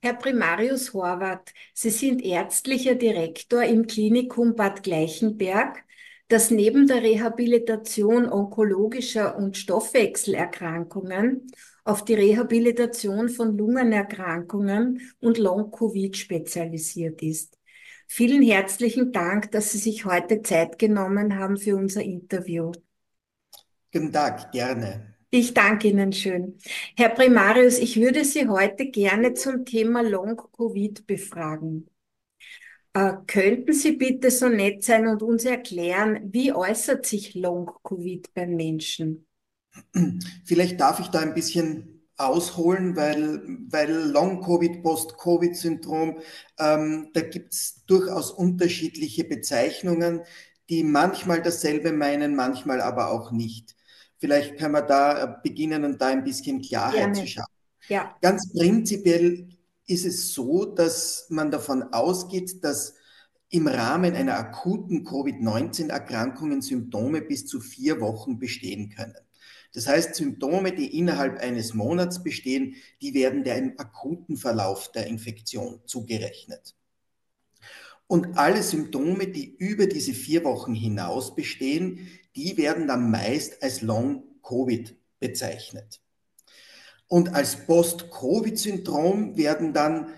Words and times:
Herr 0.00 0.14
Primarius 0.14 0.94
Horvath, 0.94 1.52
Sie 1.74 1.90
sind 1.90 2.22
ärztlicher 2.22 2.94
Direktor 2.94 3.64
im 3.64 3.86
Klinikum 3.88 4.54
Bad 4.54 4.84
Gleichenberg, 4.84 5.84
das 6.28 6.52
neben 6.52 6.86
der 6.86 7.02
Rehabilitation 7.02 8.28
onkologischer 8.28 9.36
und 9.36 9.56
Stoffwechselerkrankungen 9.56 11.50
auf 11.84 12.04
die 12.04 12.14
Rehabilitation 12.14 13.28
von 13.28 13.56
Lungenerkrankungen 13.56 15.00
und 15.20 15.38
Long-Covid 15.38 16.16
spezialisiert 16.16 17.20
ist. 17.22 17.58
Vielen 18.06 18.42
herzlichen 18.42 19.10
Dank, 19.10 19.50
dass 19.50 19.72
Sie 19.72 19.78
sich 19.78 20.04
heute 20.04 20.42
Zeit 20.42 20.78
genommen 20.78 21.38
haben 21.38 21.56
für 21.56 21.76
unser 21.76 22.02
Interview. 22.02 22.70
Guten 23.92 24.12
Tag, 24.12 24.52
gerne. 24.52 25.17
Ich 25.30 25.52
danke 25.52 25.88
Ihnen 25.88 26.12
schön. 26.12 26.56
Herr 26.96 27.10
Primarius, 27.10 27.78
ich 27.78 27.96
würde 28.00 28.24
Sie 28.24 28.48
heute 28.48 28.86
gerne 28.90 29.34
zum 29.34 29.66
Thema 29.66 30.02
Long-Covid 30.02 31.06
befragen. 31.06 31.86
Äh, 32.94 33.12
könnten 33.26 33.74
Sie 33.74 33.92
bitte 33.92 34.30
so 34.30 34.48
nett 34.48 34.82
sein 34.82 35.06
und 35.06 35.22
uns 35.22 35.44
erklären, 35.44 36.32
wie 36.32 36.52
äußert 36.52 37.04
sich 37.04 37.34
Long-Covid 37.34 38.32
beim 38.32 38.56
Menschen? 38.56 39.26
Vielleicht 40.46 40.80
darf 40.80 40.98
ich 41.00 41.08
da 41.08 41.20
ein 41.20 41.34
bisschen 41.34 42.08
ausholen, 42.16 42.96
weil, 42.96 43.42
weil 43.70 43.92
Long-Covid, 43.92 44.82
Post-Covid-Syndrom, 44.82 46.20
ähm, 46.58 47.10
da 47.12 47.20
gibt 47.20 47.52
es 47.52 47.84
durchaus 47.86 48.30
unterschiedliche 48.32 49.24
Bezeichnungen, 49.24 50.22
die 50.70 50.84
manchmal 50.84 51.42
dasselbe 51.42 51.92
meinen, 51.92 52.34
manchmal 52.34 52.80
aber 52.80 53.10
auch 53.12 53.30
nicht. 53.30 53.77
Vielleicht 54.18 54.58
können 54.58 54.72
wir 54.72 54.82
da 54.82 55.22
äh, 55.22 55.34
beginnen 55.42 55.84
und 55.84 56.00
da 56.00 56.08
ein 56.08 56.24
bisschen 56.24 56.60
Klarheit 56.60 56.94
Gerne. 56.94 57.14
zu 57.14 57.26
schaffen. 57.26 57.52
Ja. 57.88 58.16
Ganz 58.20 58.52
prinzipiell 58.52 59.48
ist 59.86 60.04
es 60.04 60.34
so, 60.34 60.66
dass 60.66 61.26
man 61.30 61.50
davon 61.50 61.82
ausgeht, 61.92 62.62
dass 62.62 62.94
im 63.50 63.66
Rahmen 63.66 64.14
einer 64.14 64.36
akuten 64.36 65.04
Covid-19-Erkrankungen 65.04 66.60
Symptome 66.60 67.22
bis 67.22 67.46
zu 67.46 67.60
vier 67.60 68.00
Wochen 68.00 68.38
bestehen 68.38 68.90
können. 68.90 69.16
Das 69.72 69.86
heißt, 69.86 70.14
Symptome, 70.14 70.72
die 70.72 70.98
innerhalb 70.98 71.38
eines 71.38 71.72
Monats 71.72 72.22
bestehen, 72.22 72.74
die 73.00 73.14
werden 73.14 73.44
dem 73.44 73.78
akuten 73.78 74.36
Verlauf 74.36 74.92
der 74.92 75.06
Infektion 75.06 75.80
zugerechnet. 75.86 76.74
Und 78.08 78.38
alle 78.38 78.62
Symptome, 78.62 79.28
die 79.28 79.54
über 79.56 79.86
diese 79.86 80.14
vier 80.14 80.42
Wochen 80.44 80.74
hinaus 80.74 81.34
bestehen, 81.34 82.08
die 82.34 82.56
werden 82.56 82.88
dann 82.88 83.10
meist 83.10 83.62
als 83.62 83.82
Long-Covid 83.82 84.96
bezeichnet. 85.20 86.00
Und 87.06 87.34
als 87.34 87.66
Post-Covid-Syndrom 87.66 89.36
werden 89.36 89.72
dann 89.74 90.08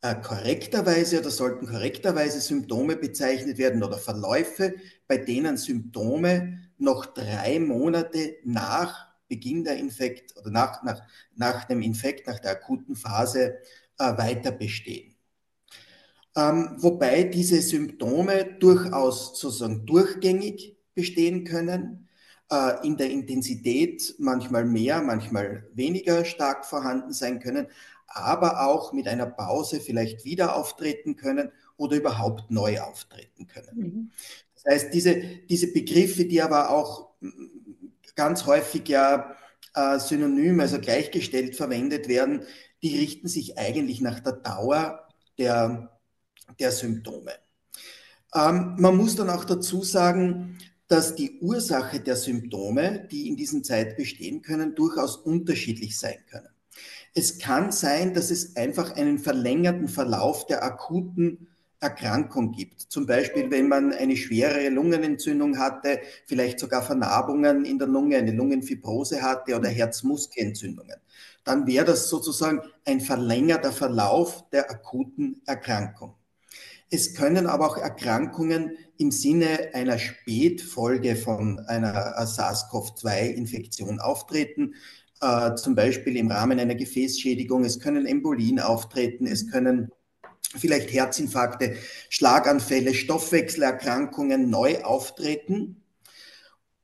äh, 0.00 0.14
korrekterweise 0.14 1.20
oder 1.20 1.30
sollten 1.30 1.66
korrekterweise 1.66 2.40
Symptome 2.40 2.96
bezeichnet 2.96 3.58
werden 3.58 3.82
oder 3.82 3.98
Verläufe, 3.98 4.74
bei 5.06 5.18
denen 5.18 5.56
Symptome 5.56 6.60
noch 6.78 7.06
drei 7.06 7.58
Monate 7.60 8.36
nach 8.44 9.08
Beginn 9.28 9.64
der 9.64 9.76
Infekt 9.76 10.36
oder 10.36 10.50
nach, 10.50 10.82
nach, 10.82 11.02
nach 11.34 11.64
dem 11.64 11.82
Infekt, 11.82 12.26
nach 12.26 12.38
der 12.38 12.52
akuten 12.52 12.96
Phase 12.96 13.58
äh, 13.98 14.16
weiter 14.18 14.52
bestehen. 14.52 15.13
Ähm, 16.36 16.76
wobei 16.78 17.24
diese 17.24 17.60
Symptome 17.62 18.56
durchaus 18.58 19.38
sozusagen 19.38 19.86
durchgängig 19.86 20.76
bestehen 20.94 21.44
können, 21.44 22.08
äh, 22.50 22.86
in 22.86 22.96
der 22.96 23.10
Intensität 23.10 24.14
manchmal 24.18 24.64
mehr, 24.64 25.00
manchmal 25.00 25.68
weniger 25.72 26.24
stark 26.24 26.66
vorhanden 26.66 27.12
sein 27.12 27.40
können, 27.40 27.68
aber 28.06 28.66
auch 28.66 28.92
mit 28.92 29.08
einer 29.08 29.26
Pause 29.26 29.80
vielleicht 29.80 30.24
wieder 30.24 30.56
auftreten 30.56 31.16
können 31.16 31.50
oder 31.76 31.96
überhaupt 31.96 32.50
neu 32.50 32.80
auftreten 32.80 33.46
können. 33.46 33.76
Mhm. 33.76 34.10
Das 34.54 34.72
heißt, 34.72 34.94
diese, 34.94 35.16
diese 35.48 35.72
Begriffe, 35.72 36.24
die 36.24 36.42
aber 36.42 36.70
auch 36.70 37.10
ganz 38.14 38.46
häufig 38.46 38.88
ja 38.88 39.34
äh, 39.74 39.98
synonym, 39.98 40.60
also 40.60 40.78
gleichgestellt 40.78 41.56
verwendet 41.56 42.08
werden, 42.08 42.42
die 42.82 42.96
richten 42.98 43.28
sich 43.28 43.58
eigentlich 43.58 44.00
nach 44.00 44.20
der 44.20 44.34
Dauer 44.34 45.08
der, 45.38 45.93
der 46.58 46.72
Symptome. 46.72 47.32
Ähm, 48.34 48.76
man 48.78 48.96
muss 48.96 49.16
dann 49.16 49.30
auch 49.30 49.44
dazu 49.44 49.82
sagen, 49.82 50.58
dass 50.88 51.14
die 51.14 51.38
Ursache 51.40 52.00
der 52.00 52.16
Symptome, 52.16 53.08
die 53.10 53.28
in 53.28 53.36
diesem 53.36 53.64
Zeit 53.64 53.96
bestehen 53.96 54.42
können, 54.42 54.74
durchaus 54.74 55.16
unterschiedlich 55.16 55.98
sein 55.98 56.18
können. 56.30 56.48
Es 57.14 57.38
kann 57.38 57.72
sein, 57.72 58.12
dass 58.12 58.30
es 58.30 58.56
einfach 58.56 58.96
einen 58.96 59.18
verlängerten 59.18 59.88
Verlauf 59.88 60.46
der 60.46 60.64
akuten 60.64 61.48
Erkrankung 61.80 62.52
gibt. 62.52 62.80
Zum 62.80 63.06
Beispiel, 63.06 63.50
wenn 63.50 63.68
man 63.68 63.92
eine 63.92 64.16
schwere 64.16 64.68
Lungenentzündung 64.68 65.58
hatte, 65.58 66.00
vielleicht 66.26 66.58
sogar 66.58 66.82
Vernarbungen 66.82 67.64
in 67.64 67.78
der 67.78 67.88
Lunge, 67.88 68.16
eine 68.16 68.32
Lungenfibrose 68.32 69.22
hatte 69.22 69.54
oder 69.56 69.68
Herzmuskelentzündungen. 69.68 70.96
Dann 71.44 71.66
wäre 71.66 71.84
das 71.84 72.08
sozusagen 72.08 72.62
ein 72.84 73.00
verlängerter 73.00 73.70
Verlauf 73.70 74.48
der 74.50 74.70
akuten 74.70 75.42
Erkrankung. 75.46 76.14
Es 76.90 77.14
können 77.14 77.46
aber 77.46 77.66
auch 77.66 77.76
Erkrankungen 77.76 78.76
im 78.98 79.10
Sinne 79.10 79.70
einer 79.72 79.98
Spätfolge 79.98 81.16
von 81.16 81.58
einer 81.60 82.14
SARS-CoV-2-Infektion 82.26 84.00
auftreten, 84.00 84.74
äh, 85.20 85.54
zum 85.54 85.74
Beispiel 85.74 86.16
im 86.16 86.30
Rahmen 86.30 86.60
einer 86.60 86.74
Gefäßschädigung. 86.74 87.64
Es 87.64 87.80
können 87.80 88.06
Embolien 88.06 88.60
auftreten, 88.60 89.26
es 89.26 89.50
können 89.50 89.90
vielleicht 90.56 90.92
Herzinfarkte, 90.92 91.76
Schlaganfälle, 92.10 92.94
Stoffwechselerkrankungen 92.94 94.50
neu 94.50 94.82
auftreten. 94.84 95.82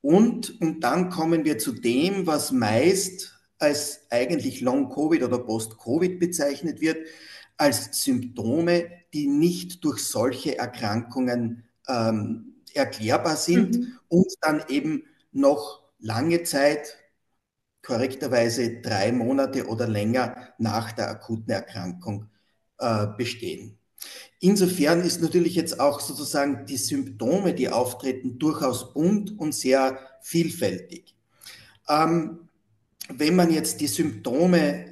Und, 0.00 0.60
und 0.60 0.80
dann 0.80 1.10
kommen 1.10 1.44
wir 1.44 1.58
zu 1.58 1.72
dem, 1.72 2.26
was 2.26 2.52
meist 2.52 3.38
als 3.58 4.06
eigentlich 4.08 4.62
Long-Covid 4.62 5.22
oder 5.22 5.38
Post-Covid 5.38 6.18
bezeichnet 6.18 6.80
wird, 6.80 7.06
als 7.58 8.02
Symptome, 8.02 8.90
die 9.12 9.26
nicht 9.26 9.84
durch 9.84 10.04
solche 10.04 10.58
Erkrankungen 10.58 11.64
ähm, 11.88 12.62
erklärbar 12.74 13.36
sind 13.36 13.78
mhm. 13.78 13.98
und 14.08 14.32
dann 14.40 14.62
eben 14.68 15.04
noch 15.32 15.82
lange 15.98 16.42
Zeit, 16.42 16.96
korrekterweise 17.82 18.80
drei 18.80 19.12
Monate 19.12 19.66
oder 19.66 19.88
länger 19.88 20.52
nach 20.58 20.92
der 20.92 21.08
akuten 21.08 21.50
Erkrankung 21.50 22.26
äh, 22.78 23.06
bestehen. 23.16 23.78
Insofern 24.38 25.00
ist 25.02 25.20
natürlich 25.20 25.54
jetzt 25.54 25.80
auch 25.80 26.00
sozusagen 26.00 26.64
die 26.66 26.78
Symptome, 26.78 27.52
die 27.52 27.68
auftreten, 27.68 28.38
durchaus 28.38 28.94
bunt 28.94 29.38
und 29.38 29.54
sehr 29.54 29.98
vielfältig. 30.22 31.14
Ähm, 31.88 32.48
wenn 33.08 33.36
man 33.36 33.52
jetzt 33.52 33.80
die 33.80 33.86
Symptome 33.86 34.89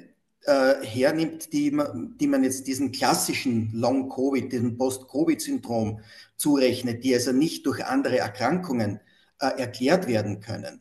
äh, 0.49 0.85
hernimmt, 0.85 1.53
die 1.53 1.71
man, 1.71 2.17
die 2.19 2.27
man 2.27 2.43
jetzt 2.43 2.67
diesen 2.67 2.91
klassischen 2.91 3.71
Long-Covid, 3.75 4.51
diesem 4.51 4.79
Post-Covid-Syndrom 4.79 6.01
zurechnet, 6.37 7.05
die 7.05 7.15
also 7.15 7.33
nicht 7.33 7.67
durch 7.67 7.85
andere 7.85 8.19
Erkrankungen 8.19 9.01
äh, 9.41 9.61
erklärt 9.61 10.09
werden 10.09 10.41
können, 10.41 10.81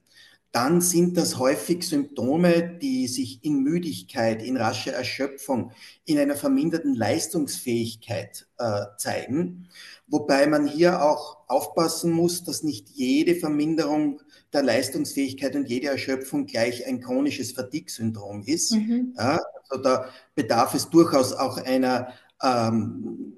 dann 0.54 0.80
sind 0.80 1.18
das 1.18 1.38
häufig 1.38 1.84
Symptome, 1.84 2.80
die 2.82 3.08
sich 3.08 3.44
in 3.44 3.62
Müdigkeit, 3.62 4.42
in 4.42 4.56
rascher 4.56 4.94
Erschöpfung, 4.94 5.72
in 6.06 6.18
einer 6.18 6.36
verminderten 6.36 6.96
Leistungsfähigkeit 6.96 8.48
äh, 8.58 8.86
zeigen. 8.98 9.68
Wobei 10.08 10.48
man 10.48 10.66
hier 10.66 11.04
auch 11.04 11.38
aufpassen 11.48 12.12
muss, 12.12 12.46
dass 12.46 12.64
nicht 12.64 12.90
jede 12.90 13.36
Verminderung 13.36 14.22
der 14.54 14.64
Leistungsfähigkeit 14.64 15.56
und 15.58 15.70
jede 15.70 15.88
Erschöpfung 15.88 16.46
gleich 16.46 16.88
ein 16.88 17.02
chronisches 17.02 17.52
Fatigue-Syndrom 17.52 18.44
ist. 18.44 18.72
Mhm. 18.72 19.14
Ja, 19.18 19.40
also 19.70 19.84
da 19.84 20.10
bedarf 20.36 20.74
es 20.74 20.90
durchaus 20.90 21.34
auch 21.34 21.58
einer 21.58 22.14
ähm, 22.42 23.38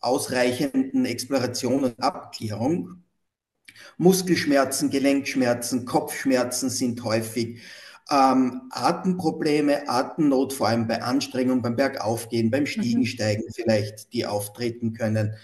ausreichenden 0.00 1.04
Exploration 1.04 1.84
und 1.84 2.02
Abklärung. 2.02 3.02
Muskelschmerzen, 3.96 4.90
Gelenkschmerzen, 4.90 5.84
Kopfschmerzen 5.84 6.70
sind 6.70 7.02
häufig. 7.04 7.60
Ähm, 8.10 8.62
Atemprobleme, 8.70 9.88
Atemnot, 9.88 10.52
vor 10.52 10.68
allem 10.68 10.86
bei 10.86 11.00
Anstrengung, 11.00 11.62
beim 11.62 11.76
Bergaufgehen, 11.76 12.50
beim 12.50 12.66
Stiegensteigen 12.66 13.44
mhm. 13.46 13.52
vielleicht, 13.54 14.12
die 14.12 14.26
auftreten 14.26 14.92
können, 14.92 15.34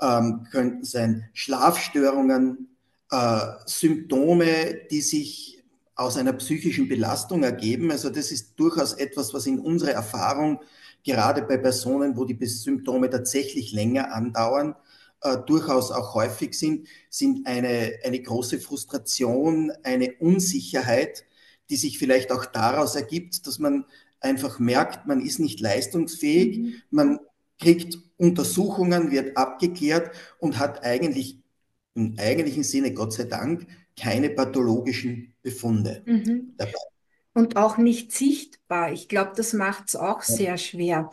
ähm, 0.00 0.46
könnten 0.50 0.84
sein 0.84 1.28
Schlafstörungen, 1.34 2.76
äh, 3.10 3.40
Symptome, 3.66 4.86
die 4.90 5.02
sich 5.02 5.59
aus 6.00 6.16
einer 6.16 6.32
psychischen 6.32 6.88
Belastung 6.88 7.42
ergeben. 7.42 7.90
Also 7.90 8.08
das 8.08 8.32
ist 8.32 8.54
durchaus 8.56 8.94
etwas, 8.94 9.34
was 9.34 9.46
in 9.46 9.58
unserer 9.58 9.90
Erfahrung 9.90 10.60
gerade 11.04 11.42
bei 11.42 11.58
Personen, 11.58 12.16
wo 12.16 12.24
die 12.24 12.38
Symptome 12.46 13.10
tatsächlich 13.10 13.72
länger 13.72 14.14
andauern, 14.14 14.74
äh, 15.20 15.36
durchaus 15.46 15.90
auch 15.90 16.14
häufig 16.14 16.54
sind, 16.54 16.88
sind 17.10 17.46
eine, 17.46 17.98
eine 18.02 18.20
große 18.20 18.60
Frustration, 18.60 19.72
eine 19.82 20.14
Unsicherheit, 20.20 21.24
die 21.68 21.76
sich 21.76 21.98
vielleicht 21.98 22.32
auch 22.32 22.46
daraus 22.46 22.96
ergibt, 22.96 23.46
dass 23.46 23.58
man 23.58 23.84
einfach 24.20 24.58
merkt, 24.58 25.06
man 25.06 25.20
ist 25.20 25.38
nicht 25.38 25.60
leistungsfähig, 25.60 26.58
mhm. 26.58 26.74
man 26.90 27.20
kriegt 27.58 27.98
Untersuchungen, 28.16 29.10
wird 29.10 29.36
abgeklärt 29.36 30.12
und 30.38 30.58
hat 30.58 30.82
eigentlich 30.82 31.40
im 31.94 32.14
eigentlichen 32.18 32.62
Sinne, 32.62 32.94
Gott 32.94 33.12
sei 33.12 33.24
Dank, 33.24 33.66
keine 33.98 34.30
pathologischen 34.30 35.34
Befunde 35.42 36.02
mhm. 36.06 36.54
dabei. 36.56 36.72
Und 37.32 37.56
auch 37.56 37.78
nicht 37.78 38.12
sichtbar. 38.12 38.92
Ich 38.92 39.08
glaube, 39.08 39.32
das 39.36 39.52
macht 39.52 39.88
es 39.88 39.96
auch 39.96 40.22
ja. 40.22 40.34
sehr 40.34 40.58
schwer. 40.58 41.10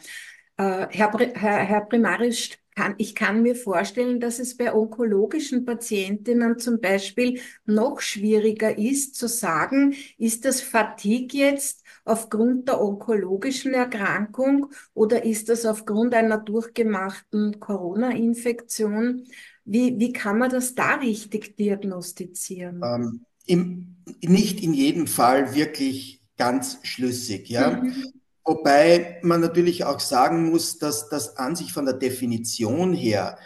Äh, 0.57 0.87
Herr, 0.89 1.11
Herr, 1.17 1.57
Herr 1.59 1.81
Primarisch, 1.81 2.57
kann, 2.77 2.93
ich 2.99 3.15
kann 3.15 3.41
mir 3.41 3.55
vorstellen, 3.55 4.19
dass 4.19 4.37
es 4.37 4.55
bei 4.55 4.73
onkologischen 4.73 5.65
Patientinnen 5.65 6.59
zum 6.59 6.79
Beispiel 6.79 7.41
noch 7.65 8.01
schwieriger 8.01 8.77
ist 8.77 9.15
zu 9.15 9.27
sagen, 9.27 9.95
ist 10.19 10.45
das 10.45 10.61
Fatigue 10.61 11.39
jetzt 11.39 11.83
aufgrund 12.05 12.67
der 12.67 12.79
onkologischen 12.79 13.73
Erkrankung 13.73 14.67
oder 14.93 15.25
ist 15.25 15.49
das 15.49 15.65
aufgrund 15.65 16.13
einer 16.13 16.37
durchgemachten 16.37 17.59
Corona-Infektion? 17.59 19.25
Wie, 19.69 19.99
wie 19.99 20.13
kann 20.13 20.39
man 20.39 20.49
das 20.49 20.75
da 20.75 20.95
richtig 20.95 21.57
diagnostizieren? 21.57 22.81
Ähm, 22.83 23.25
im, 23.45 23.97
nicht 24.21 24.63
in 24.63 24.73
jedem 24.73 25.07
Fall 25.07 25.53
wirklich 25.53 26.21
ganz 26.37 26.79
schlüssig. 26.83 27.49
Ja? 27.49 27.81
Mhm. 27.81 28.13
Wobei 28.45 29.19
man 29.23 29.41
natürlich 29.41 29.83
auch 29.83 29.99
sagen 29.99 30.49
muss, 30.49 30.77
dass 30.77 31.09
das 31.09 31.35
an 31.35 31.57
sich 31.57 31.73
von 31.73 31.83
der 31.83 31.95
Definition 31.95 32.93
her 32.93 33.37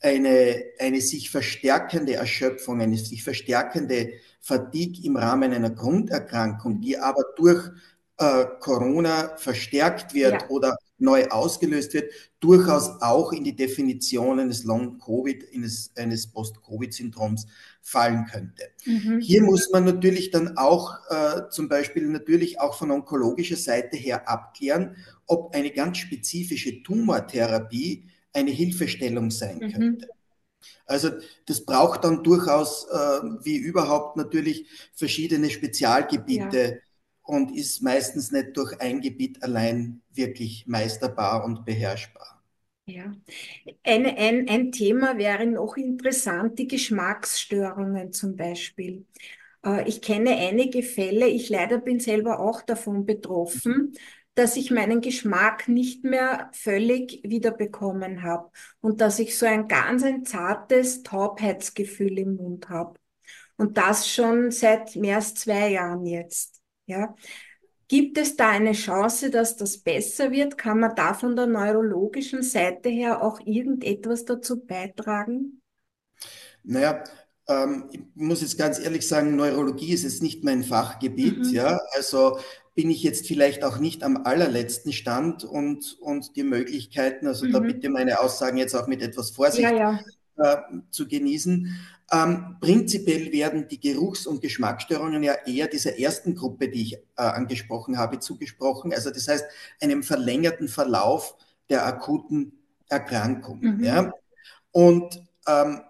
eine, 0.00 0.62
eine 0.78 1.00
sich 1.00 1.30
verstärkende 1.30 2.14
Erschöpfung, 2.14 2.82
eine 2.82 2.98
sich 2.98 3.24
verstärkende 3.24 4.12
Fatigue 4.38 5.04
im 5.04 5.16
Rahmen 5.16 5.54
einer 5.54 5.70
Grunderkrankung, 5.70 6.82
die 6.82 6.98
aber 6.98 7.22
durch 7.36 7.70
äh, 8.20 8.44
Corona 8.60 9.34
verstärkt 9.38 10.12
wird 10.12 10.42
ja. 10.42 10.48
oder 10.50 10.76
neu 10.98 11.26
ausgelöst 11.28 11.94
wird, 11.94 12.12
durchaus 12.38 13.00
auch 13.00 13.32
in 13.32 13.44
die 13.44 13.56
Definition 13.56 14.38
eines 14.38 14.64
Long-Covid, 14.64 15.46
eines, 15.54 15.90
eines 15.96 16.26
Post-Covid-Syndroms 16.26 17.46
fallen 17.80 18.26
könnte. 18.30 18.64
Mhm. 18.84 19.20
Hier 19.20 19.42
muss 19.42 19.70
man 19.72 19.86
natürlich 19.86 20.30
dann 20.30 20.58
auch 20.58 20.98
äh, 21.08 21.48
zum 21.48 21.70
Beispiel 21.70 22.06
natürlich 22.08 22.60
auch 22.60 22.76
von 22.76 22.90
onkologischer 22.90 23.56
Seite 23.56 23.96
her 23.96 24.28
abklären, 24.28 24.96
ob 25.26 25.54
eine 25.54 25.70
ganz 25.70 25.96
spezifische 25.96 26.82
Tumortherapie 26.82 28.04
eine 28.34 28.50
Hilfestellung 28.50 29.30
sein 29.30 29.60
mhm. 29.60 29.72
könnte. 29.72 30.08
Also 30.84 31.10
das 31.46 31.64
braucht 31.64 32.04
dann 32.04 32.22
durchaus, 32.22 32.86
äh, 32.90 33.22
wie 33.42 33.56
überhaupt 33.56 34.18
natürlich, 34.18 34.66
verschiedene 34.92 35.48
Spezialgebiete. 35.48 36.58
Ja 36.58 36.89
und 37.30 37.56
ist 37.56 37.82
meistens 37.82 38.32
nicht 38.32 38.56
durch 38.56 38.80
ein 38.80 39.00
Gebiet 39.00 39.42
allein 39.42 40.02
wirklich 40.12 40.66
meisterbar 40.66 41.44
und 41.44 41.64
beherrschbar. 41.64 42.42
Ja, 42.86 43.12
ein, 43.84 44.06
ein, 44.06 44.48
ein 44.48 44.72
Thema 44.72 45.16
wäre 45.16 45.46
noch 45.46 45.76
interessant, 45.76 46.58
die 46.58 46.66
Geschmacksstörungen 46.66 48.12
zum 48.12 48.36
Beispiel. 48.36 49.06
Äh, 49.64 49.88
ich 49.88 50.02
kenne 50.02 50.36
einige 50.36 50.82
Fälle, 50.82 51.28
ich 51.28 51.48
leider 51.48 51.78
bin 51.78 52.00
selber 52.00 52.40
auch 52.40 52.62
davon 52.62 53.06
betroffen, 53.06 53.94
dass 54.34 54.56
ich 54.56 54.70
meinen 54.70 55.00
Geschmack 55.00 55.68
nicht 55.68 56.04
mehr 56.04 56.50
völlig 56.52 57.20
wiederbekommen 57.24 58.22
habe 58.22 58.50
und 58.80 59.00
dass 59.00 59.18
ich 59.18 59.36
so 59.38 59.46
ein 59.46 59.68
ganz 59.68 60.02
ein 60.02 60.24
zartes 60.24 61.02
Taubheitsgefühl 61.02 62.18
im 62.18 62.36
Mund 62.36 62.68
habe. 62.68 62.98
Und 63.56 63.76
das 63.78 64.08
schon 64.10 64.50
seit 64.50 64.96
mehr 64.96 65.16
als 65.16 65.34
zwei 65.34 65.70
Jahren 65.70 66.06
jetzt. 66.06 66.59
Ja. 66.90 67.14
Gibt 67.88 68.18
es 68.18 68.36
da 68.36 68.50
eine 68.50 68.72
Chance, 68.72 69.30
dass 69.30 69.56
das 69.56 69.78
besser 69.78 70.30
wird? 70.30 70.56
Kann 70.56 70.78
man 70.78 70.94
da 70.94 71.14
von 71.14 71.34
der 71.34 71.46
neurologischen 71.46 72.42
Seite 72.42 72.88
her 72.88 73.22
auch 73.22 73.40
irgendetwas 73.44 74.24
dazu 74.24 74.64
beitragen? 74.64 75.60
Naja, 76.62 77.02
ähm, 77.48 77.88
ich 77.90 78.00
muss 78.14 78.42
jetzt 78.42 78.58
ganz 78.58 78.78
ehrlich 78.78 79.08
sagen, 79.08 79.34
Neurologie 79.34 79.92
ist 79.92 80.04
jetzt 80.04 80.22
nicht 80.22 80.44
mein 80.44 80.62
Fachgebiet. 80.62 81.38
Mhm. 81.38 81.52
Ja, 81.52 81.80
also 81.92 82.38
bin 82.74 82.90
ich 82.90 83.02
jetzt 83.02 83.26
vielleicht 83.26 83.64
auch 83.64 83.78
nicht 83.78 84.04
am 84.04 84.18
allerletzten 84.18 84.92
Stand 84.92 85.44
und, 85.44 85.98
und 86.00 86.36
die 86.36 86.44
Möglichkeiten, 86.44 87.26
also 87.26 87.46
mhm. 87.46 87.52
da 87.52 87.58
bitte 87.58 87.88
meine 87.90 88.20
Aussagen 88.20 88.56
jetzt 88.56 88.74
auch 88.74 88.86
mit 88.86 89.02
etwas 89.02 89.30
Vorsicht 89.30 89.62
ja, 89.68 89.74
ja. 89.74 90.00
Äh, 90.42 90.56
zu 90.90 91.06
genießen. 91.06 91.76
Ähm, 92.10 92.56
prinzipiell 92.60 93.30
werden 93.30 93.68
die 93.68 93.78
Geruchs- 93.78 94.26
und 94.26 94.40
Geschmacksstörungen 94.40 95.22
ja 95.22 95.34
eher 95.46 95.68
dieser 95.68 95.98
ersten 95.98 96.34
Gruppe, 96.34 96.70
die 96.70 96.82
ich 96.82 96.94
äh, 96.94 97.00
angesprochen 97.16 97.98
habe, 97.98 98.20
zugesprochen. 98.20 98.94
Also 98.94 99.10
das 99.10 99.28
heißt, 99.28 99.44
einem 99.82 100.02
verlängerten 100.02 100.68
Verlauf 100.68 101.36
der 101.68 101.84
akuten 101.84 102.52
Erkrankung. 102.88 103.60
Mhm. 103.60 103.84
Ja? 103.84 104.12
Und 104.72 105.22
ähm, 105.46 105.82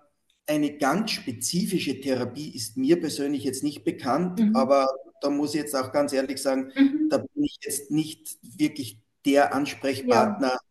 eine 0.49 0.76
ganz 0.79 1.12
spezifische 1.12 2.00
Therapie 2.00 2.50
ist 2.50 2.76
mir 2.76 3.00
persönlich 3.00 3.44
jetzt 3.44 3.62
nicht 3.62 3.85
bekannt, 3.85 4.41
mhm. 4.41 4.56
aber 4.56 4.88
da 5.20 5.31
muss 5.31 5.55
ich 5.55 5.61
jetzt 5.61 5.76
auch 5.76 5.93
ganz 5.93 6.12
ehrlich 6.12 6.43
sagen, 6.43 6.73
mhm. 6.75 7.08
da 7.08 7.19
bin 7.19 7.44
ich 7.44 7.58
jetzt 7.62 7.93
nicht 7.93 8.37
wirklich 8.43 8.99
der 9.25 9.55
Ansprechpartner, 9.55 10.49
ja 10.49 10.69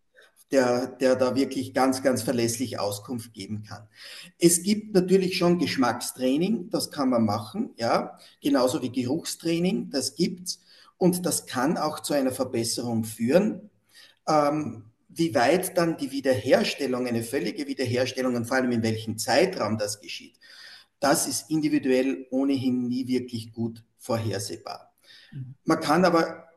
der, 0.51 0.87
der 0.87 1.15
da 1.15 1.35
wirklich 1.35 1.73
ganz, 1.73 2.01
ganz 2.01 2.23
verlässlich 2.23 2.79
Auskunft 2.79 3.33
geben 3.33 3.63
kann. 3.63 3.87
Es 4.39 4.63
gibt 4.63 4.93
natürlich 4.93 5.37
schon 5.37 5.59
Geschmackstraining, 5.59 6.69
das 6.69 6.91
kann 6.91 7.09
man 7.09 7.25
machen, 7.25 7.71
ja, 7.77 8.17
genauso 8.41 8.81
wie 8.81 8.91
Geruchstraining, 8.91 9.89
das 9.91 10.15
gibt's 10.15 10.61
und 10.97 11.25
das 11.25 11.45
kann 11.45 11.77
auch 11.77 11.99
zu 11.99 12.13
einer 12.13 12.31
Verbesserung 12.31 13.03
führen. 13.03 13.69
Ähm, 14.27 14.85
wie 15.09 15.33
weit 15.35 15.77
dann 15.77 15.97
die 15.97 16.11
Wiederherstellung, 16.11 17.07
eine 17.07 17.23
völlige 17.23 17.67
Wiederherstellung 17.67 18.35
und 18.35 18.45
vor 18.45 18.57
allem 18.57 18.71
in 18.71 18.83
welchem 18.83 19.17
Zeitraum 19.17 19.77
das 19.77 19.99
geschieht, 19.99 20.35
das 20.99 21.27
ist 21.27 21.49
individuell 21.49 22.27
ohnehin 22.29 22.87
nie 22.87 23.07
wirklich 23.07 23.51
gut 23.51 23.83
vorhersehbar. 23.97 24.93
Mhm. 25.31 25.55
Man 25.65 25.79
kann 25.79 26.05
aber 26.05 26.48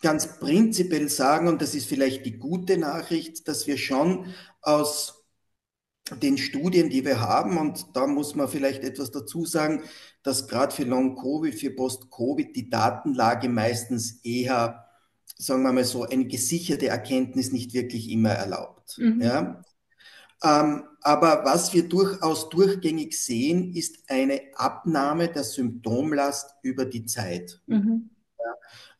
ganz 0.00 0.38
prinzipiell 0.38 1.08
sagen, 1.08 1.48
und 1.48 1.60
das 1.60 1.74
ist 1.74 1.86
vielleicht 1.86 2.24
die 2.24 2.38
gute 2.38 2.78
Nachricht, 2.78 3.48
dass 3.48 3.66
wir 3.66 3.78
schon 3.78 4.26
aus 4.62 5.24
den 6.22 6.38
Studien, 6.38 6.88
die 6.88 7.04
wir 7.04 7.20
haben, 7.20 7.58
und 7.58 7.86
da 7.94 8.06
muss 8.06 8.34
man 8.34 8.48
vielleicht 8.48 8.82
etwas 8.82 9.10
dazu 9.10 9.44
sagen, 9.44 9.82
dass 10.22 10.48
gerade 10.48 10.74
für 10.74 10.84
Long-Covid, 10.84 11.54
für 11.54 11.70
Post-Covid 11.70 12.54
die 12.56 12.70
Datenlage 12.70 13.48
meistens 13.48 14.20
eher, 14.24 14.86
sagen 15.36 15.62
wir 15.62 15.72
mal 15.72 15.84
so, 15.84 16.04
eine 16.04 16.26
gesicherte 16.26 16.88
Erkenntnis 16.88 17.52
nicht 17.52 17.74
wirklich 17.74 18.10
immer 18.10 18.30
erlaubt. 18.30 18.96
Mhm. 18.98 19.20
Ja? 19.20 19.62
Ähm, 20.42 20.84
aber 21.02 21.44
was 21.44 21.74
wir 21.74 21.88
durchaus 21.88 22.48
durchgängig 22.48 23.20
sehen, 23.20 23.74
ist 23.74 23.98
eine 24.08 24.40
Abnahme 24.54 25.28
der 25.28 25.44
Symptomlast 25.44 26.54
über 26.62 26.84
die 26.84 27.04
Zeit. 27.04 27.60
Mhm. 27.66 28.10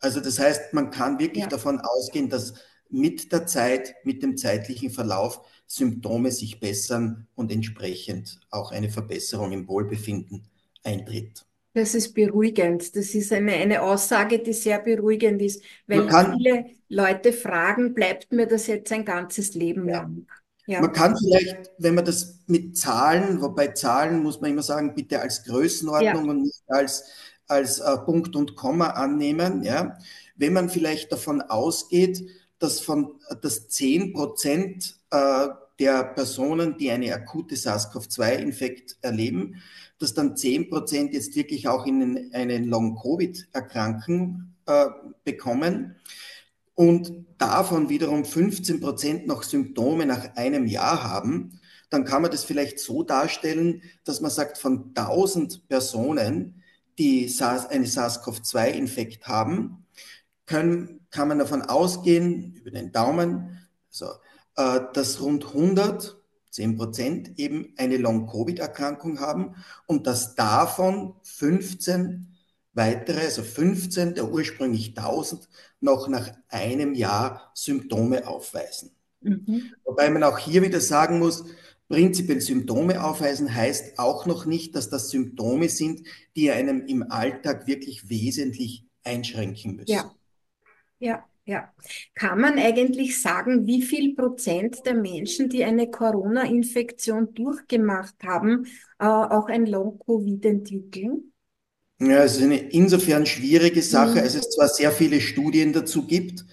Also 0.00 0.21
das 0.21 0.38
heißt, 0.38 0.73
man 0.73 0.90
kann 0.90 1.19
wirklich 1.19 1.45
ja. 1.45 1.49
davon 1.49 1.81
ausgehen, 1.81 2.28
dass 2.28 2.55
mit 2.90 3.33
der 3.33 3.47
Zeit, 3.47 3.95
mit 4.05 4.23
dem 4.23 4.37
zeitlichen 4.37 4.90
Verlauf 4.90 5.40
Symptome 5.67 6.33
sich 6.33 6.61
bessern 6.61 7.26
und 7.35 7.52
entsprechend 7.52 8.40
auch 8.50 8.73
eine 8.73 8.88
Verbesserung 8.90 9.52
im 9.52 9.69
Wohlbefinden 9.69 10.49
eintritt. 10.83 11.45
Das 11.75 11.95
ist 11.95 12.14
beruhigend. 12.14 12.97
Das 12.97 13.14
ist 13.14 13.33
eine, 13.33 13.52
eine 13.52 13.83
Aussage, 13.83 14.38
die 14.38 14.52
sehr 14.52 14.78
beruhigend 14.78 15.43
ist, 15.43 15.62
weil 15.87 16.09
viele 16.09 16.67
Leute 16.88 17.33
fragen, 17.33 17.95
bleibt 17.95 18.33
mir 18.33 18.47
das 18.47 18.67
jetzt 18.67 18.90
ein 18.93 19.05
ganzes 19.05 19.55
Leben 19.55 19.88
ja. 19.88 19.99
lang? 19.99 20.26
Ja. 20.67 20.81
Man 20.81 20.93
kann 20.93 21.17
vielleicht, 21.17 21.71
wenn 21.78 21.95
man 21.95 22.05
das 22.05 22.40
mit 22.47 22.76
Zahlen, 22.76 23.40
wobei 23.40 23.69
Zahlen 23.69 24.23
muss 24.23 24.40
man 24.40 24.50
immer 24.50 24.62
sagen, 24.62 24.95
bitte 24.95 25.21
als 25.21 25.45
Größenordnung 25.45 26.25
ja. 26.26 26.31
und 26.31 26.43
nicht 26.43 26.62
als 26.67 27.05
als 27.49 27.81
äh, 27.81 27.97
Punkt 27.99 28.37
und 28.37 28.55
Komma 28.55 28.90
annehmen, 28.90 29.62
ja, 29.62 29.99
wenn 30.37 30.52
man 30.52 30.69
vielleicht 30.69 31.11
davon 31.11 31.43
ausgeht, 31.43 32.25
dass 32.59 32.81
von 32.81 33.14
dass 33.40 33.69
10 33.69 34.12
Prozent 34.12 34.97
äh, 35.11 35.49
der 35.78 36.05
Personen, 36.05 36.76
die 36.76 36.90
eine 36.90 37.14
akute 37.14 37.57
SARS-CoV-2-Infekt 37.57 38.99
erleben, 39.00 39.62
dass 39.99 40.14
dann 40.14 40.37
10 40.37 40.69
Prozent 40.69 41.14
jetzt 41.14 41.37
wirklich 41.37 41.69
auch 41.69 41.87
in 41.87 42.33
einen 42.33 42.64
Long-Covid 42.69 43.49
erkranken 43.52 44.55
äh, 44.67 44.87
bekommen 45.25 45.97
und 46.75 47.26
davon 47.38 47.88
wiederum 47.88 48.25
15 48.25 48.81
Prozent 48.81 49.26
noch 49.26 49.43
Symptome 49.43 50.07
nach 50.07 50.37
einem 50.37 50.67
Jahr 50.67 51.02
haben, 51.02 51.59
dann 51.90 52.05
kann 52.05 52.23
man 52.23 52.31
das 52.31 52.45
vielleicht 52.45 52.78
so 52.78 53.02
darstellen, 53.02 53.83
dass 54.05 54.21
man 54.21 54.31
sagt, 54.31 54.59
von 54.59 54.93
1000 54.95 55.69
Personen 55.69 56.58
die 56.99 57.28
SARS, 57.28 57.67
eine 57.67 57.87
SARS-CoV-2-Infekt 57.87 59.26
haben, 59.26 59.87
können, 60.47 61.00
kann 61.11 61.28
man 61.28 61.38
davon 61.38 61.62
ausgehen, 61.62 62.55
über 62.55 62.71
den 62.71 62.93
Daumen, 62.93 63.69
also, 63.90 64.12
äh, 64.57 64.81
dass 64.93 65.21
rund 65.21 65.47
100, 65.47 66.17
10 66.50 66.76
Prozent 66.76 67.38
eben 67.38 67.75
eine 67.76 67.97
Long-Covid-Erkrankung 67.99 69.21
haben 69.21 69.55
und 69.87 70.07
dass 70.07 70.35
davon 70.35 71.14
15 71.23 72.35
weitere, 72.73 73.21
also 73.21 73.43
15 73.43 74.14
der 74.14 74.31
ursprünglich 74.31 74.97
1000, 74.97 75.49
noch 75.81 76.09
nach 76.09 76.31
einem 76.49 76.95
Jahr 76.95 77.50
Symptome 77.55 78.26
aufweisen. 78.26 78.90
Mhm. 79.21 79.73
Wobei 79.85 80.11
man 80.11 80.23
auch 80.23 80.38
hier 80.38 80.62
wieder 80.62 80.81
sagen 80.81 81.19
muss, 81.19 81.45
prinzipiell 81.88 82.40
Symptome 82.40 83.02
aufweisen 83.02 83.54
heißt 83.54 83.99
auch 83.99 84.26
noch 84.26 84.47
nicht, 84.47 84.75
dass 84.75 84.90
das 84.90 85.11
Symptome 85.11 85.68
sind, 85.68 86.02
die 86.37 86.50
einem 86.50 86.87
im 86.87 87.11
Alltag 87.11 87.66
wirklich 87.66 88.09
wesentlich 88.09 88.85
einschränken 89.04 89.76
müssen. 89.76 89.90
Ja, 89.90 90.14
ja. 90.99 91.25
Ja. 91.49 91.73
Kann 92.14 92.42
man 92.42 92.59
eigentlich 92.59 93.23
sagen, 93.23 93.66
wie 93.66 93.80
viel 93.80 94.14
Prozent 94.14 94.85
der 94.85 94.92
Menschen, 94.92 95.49
die 95.49 95.64
eine 95.64 95.90
Corona-Infektion 95.90 97.33
durchgemacht 97.33 98.16
haben, 98.23 98.66
äh, 98.99 99.07
auch 99.07 99.47
ein 99.47 99.64
Long-Covid 99.64 100.45
entwickeln? 100.45 101.33
Ja, 102.00 102.23
es 102.23 102.37
ist 102.37 102.42
eine 102.42 102.59
insofern 102.59 103.25
schwierige 103.25 103.80
Sache, 103.80 104.16
mhm. 104.16 104.18
als 104.18 104.35
es 104.35 104.50
zwar 104.50 104.68
sehr 104.68 104.92
viele 104.92 105.23
Studien 105.23 105.73
dazu 105.73 106.07
gibt, 106.07 106.45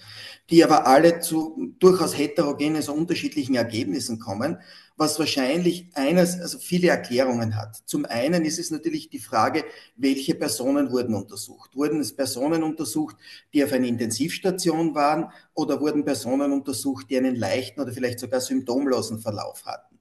die 0.50 0.64
aber 0.64 0.86
alle 0.86 1.20
zu 1.20 1.74
durchaus 1.80 2.18
heterogenen, 2.18 2.82
so 2.82 2.94
unterschiedlichen 2.94 3.56
Ergebnissen 3.56 4.20
kommen, 4.20 4.60
was 4.98 5.20
wahrscheinlich 5.20 5.90
eines, 5.94 6.40
also 6.40 6.58
viele 6.60 6.88
Erklärungen 6.88 7.58
hat. 7.58 7.82
Zum 7.86 8.06
einen 8.06 8.46
ist 8.46 8.60
es 8.60 8.72
natürlich 8.72 9.10
die 9.10 9.20
Frage, 9.20 9.66
welche 9.98 10.36
Personen 10.36 10.92
wurden 10.92 11.16
untersucht. 11.16 11.76
Wurden 11.76 12.00
es 12.00 12.16
Personen 12.16 12.64
untersucht, 12.64 13.18
die 13.54 13.64
auf 13.64 13.74
einer 13.74 13.88
Intensivstation 13.88 14.96
waren 14.96 15.32
oder 15.54 15.82
wurden 15.82 16.06
Personen 16.06 16.54
untersucht, 16.54 17.10
die 17.10 17.18
einen 17.18 17.36
leichten 17.36 17.82
oder 17.82 17.92
vielleicht 17.92 18.20
sogar 18.20 18.40
symptomlosen 18.40 19.20
Verlauf 19.20 19.66
hatten? 19.66 19.96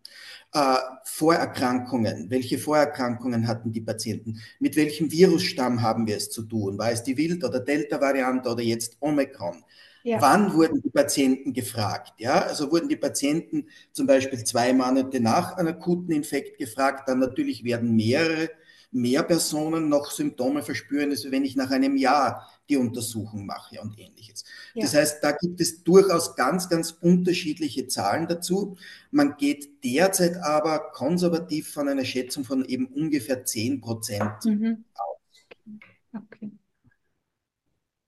Äh, 0.53 0.77
Vorerkrankungen. 1.03 2.31
Welche 2.31 2.59
Vorerkrankungen 2.59 3.49
hatten 3.49 3.73
die 3.73 3.81
Patienten? 3.81 4.41
Mit 4.61 4.77
welchem 4.77 5.11
Virusstamm 5.11 5.83
haben 5.83 6.07
wir 6.07 6.17
es 6.17 6.31
zu 6.31 6.43
tun? 6.43 6.79
War 6.79 6.93
es 6.93 7.03
die 7.03 7.17
Wild- 7.17 7.43
oder 7.43 7.59
Delta-Variante 7.59 8.49
oder 8.49 8.63
jetzt 8.63 8.97
Omikron? 9.01 9.65
Ja. 10.05 10.21
Wann 10.21 10.53
wurden 10.53 10.83
die 10.83 10.91
Patienten 10.91 11.55
gefragt? 11.55 12.13
Ja, 12.19 12.43
also 12.43 12.71
wurden 12.71 12.91
die 12.91 12.97
Patienten 12.97 13.69
zum 13.91 14.07
Beispiel 14.07 14.45
zwei 14.45 14.75
Monate 14.75 15.19
nach 15.19 15.57
einem 15.57 15.69
akuten 15.69 16.13
Infekt 16.13 16.59
gefragt, 16.59 17.09
dann 17.09 17.21
natürlich 17.21 17.65
werden 17.65 17.97
mehrere, 17.97 18.51
mehr 18.93 19.23
Personen 19.23 19.89
noch 19.89 20.11
Symptome 20.11 20.63
verspüren, 20.63 21.09
als 21.09 21.31
wenn 21.31 21.43
ich 21.43 21.57
nach 21.57 21.71
einem 21.71 21.97
Jahr 21.97 22.47
die 22.69 22.77
Untersuchung 22.77 23.47
mache 23.47 23.81
und 23.81 23.99
ähnliches. 23.99 24.45
Ja. 24.75 24.83
Das 24.83 24.95
heißt, 24.95 25.25
da 25.25 25.33
gibt 25.33 25.63
es 25.63 25.83
durchaus 25.83 26.37
ganz, 26.37 26.69
ganz 26.69 26.91
unterschiedliche 26.91 27.87
Zahlen 27.87 28.29
dazu. 28.29 28.77
Man 29.11 29.39
geht 29.39 29.83
derzeit 29.85 30.37
aber 30.37 30.91
konservativ 30.93 31.73
von 31.73 31.89
einer 31.89 32.05
Schätzung 32.05 32.45
von 32.45 32.63
eben 32.67 32.87
ungefähr 32.87 33.43
10 33.43 33.81
Prozent 33.81 34.45
mhm. 34.45 34.85
aus. 34.95 36.23
Okay. 36.23 36.51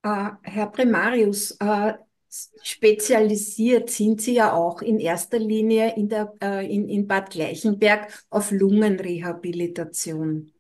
Äh, 0.06 0.30
Herr 0.42 0.68
Primarius, 0.68 1.56
äh, 1.58 1.94
spezialisiert 2.62 3.90
sind 3.90 4.20
Sie 4.20 4.34
ja 4.34 4.52
auch 4.52 4.82
in 4.82 5.00
erster 5.00 5.38
Linie 5.38 5.96
in, 5.96 6.08
der, 6.08 6.32
äh, 6.40 6.72
in, 6.72 6.88
in 6.88 7.08
Bad 7.08 7.30
Gleichenberg 7.30 8.12
auf 8.30 8.52
Lungenrehabilitation. 8.52 10.52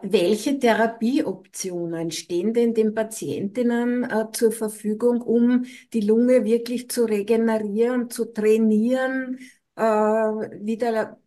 Welche 0.00 0.58
Therapieoptionen 0.58 2.10
stehen 2.10 2.54
denn 2.54 2.72
den 2.72 2.94
Patientinnen 2.94 4.08
zur 4.32 4.50
Verfügung, 4.50 5.20
um 5.20 5.66
die 5.92 6.00
Lunge 6.00 6.46
wirklich 6.46 6.88
zu 6.88 7.04
regenerieren, 7.04 8.08
zu 8.08 8.32
trainieren, 8.32 9.38
wieder 9.76 11.18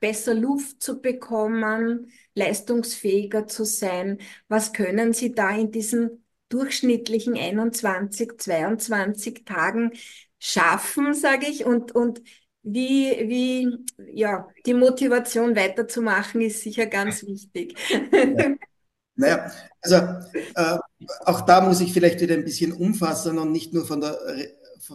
besser 0.00 0.32
Luft 0.32 0.82
zu 0.82 1.02
bekommen, 1.02 2.10
leistungsfähiger 2.34 3.46
zu 3.46 3.66
sein? 3.66 4.16
Was 4.48 4.72
können 4.72 5.12
Sie 5.12 5.34
da 5.34 5.54
in 5.54 5.70
diesen 5.70 6.21
durchschnittlichen 6.52 7.36
21, 7.36 8.38
22 8.38 9.44
Tagen 9.44 9.92
schaffen, 10.38 11.14
sage 11.14 11.46
ich, 11.46 11.64
und, 11.64 11.92
und 11.92 12.22
wie, 12.62 13.10
wie, 13.28 13.76
ja, 14.12 14.48
die 14.66 14.74
Motivation 14.74 15.56
weiterzumachen 15.56 16.40
ist 16.40 16.62
sicher 16.62 16.86
ganz 16.86 17.26
wichtig. 17.26 17.76
Ja. 18.12 18.54
Naja, 19.14 19.52
also 19.82 19.96
äh, 20.54 20.78
auch 21.26 21.42
da 21.42 21.60
muss 21.60 21.82
ich 21.82 21.92
vielleicht 21.92 22.20
wieder 22.22 22.34
ein 22.34 22.44
bisschen 22.44 22.72
umfassen 22.72 23.38
und 23.38 23.52
nicht 23.52 23.74
nur 23.74 23.84
von 23.84 24.00
der, 24.00 24.18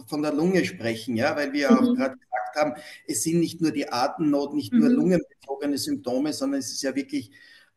von 0.06 0.22
der 0.22 0.32
Lunge 0.32 0.64
sprechen, 0.64 1.16
ja, 1.16 1.36
weil 1.36 1.52
wir 1.52 1.70
mhm. 1.70 1.78
auch 1.78 1.94
gerade 1.94 2.16
gesagt 2.16 2.56
haben, 2.56 2.74
es 3.06 3.22
sind 3.22 3.38
nicht 3.38 3.60
nur 3.60 3.70
die 3.70 3.88
Atemnot, 3.88 4.54
nicht 4.54 4.72
nur 4.72 4.88
mhm. 4.88 4.96
lungenbezogene 4.96 5.78
Symptome, 5.78 6.32
sondern 6.32 6.58
es 6.58 6.72
ist 6.72 6.82
ja 6.82 6.94
wirklich 6.96 7.30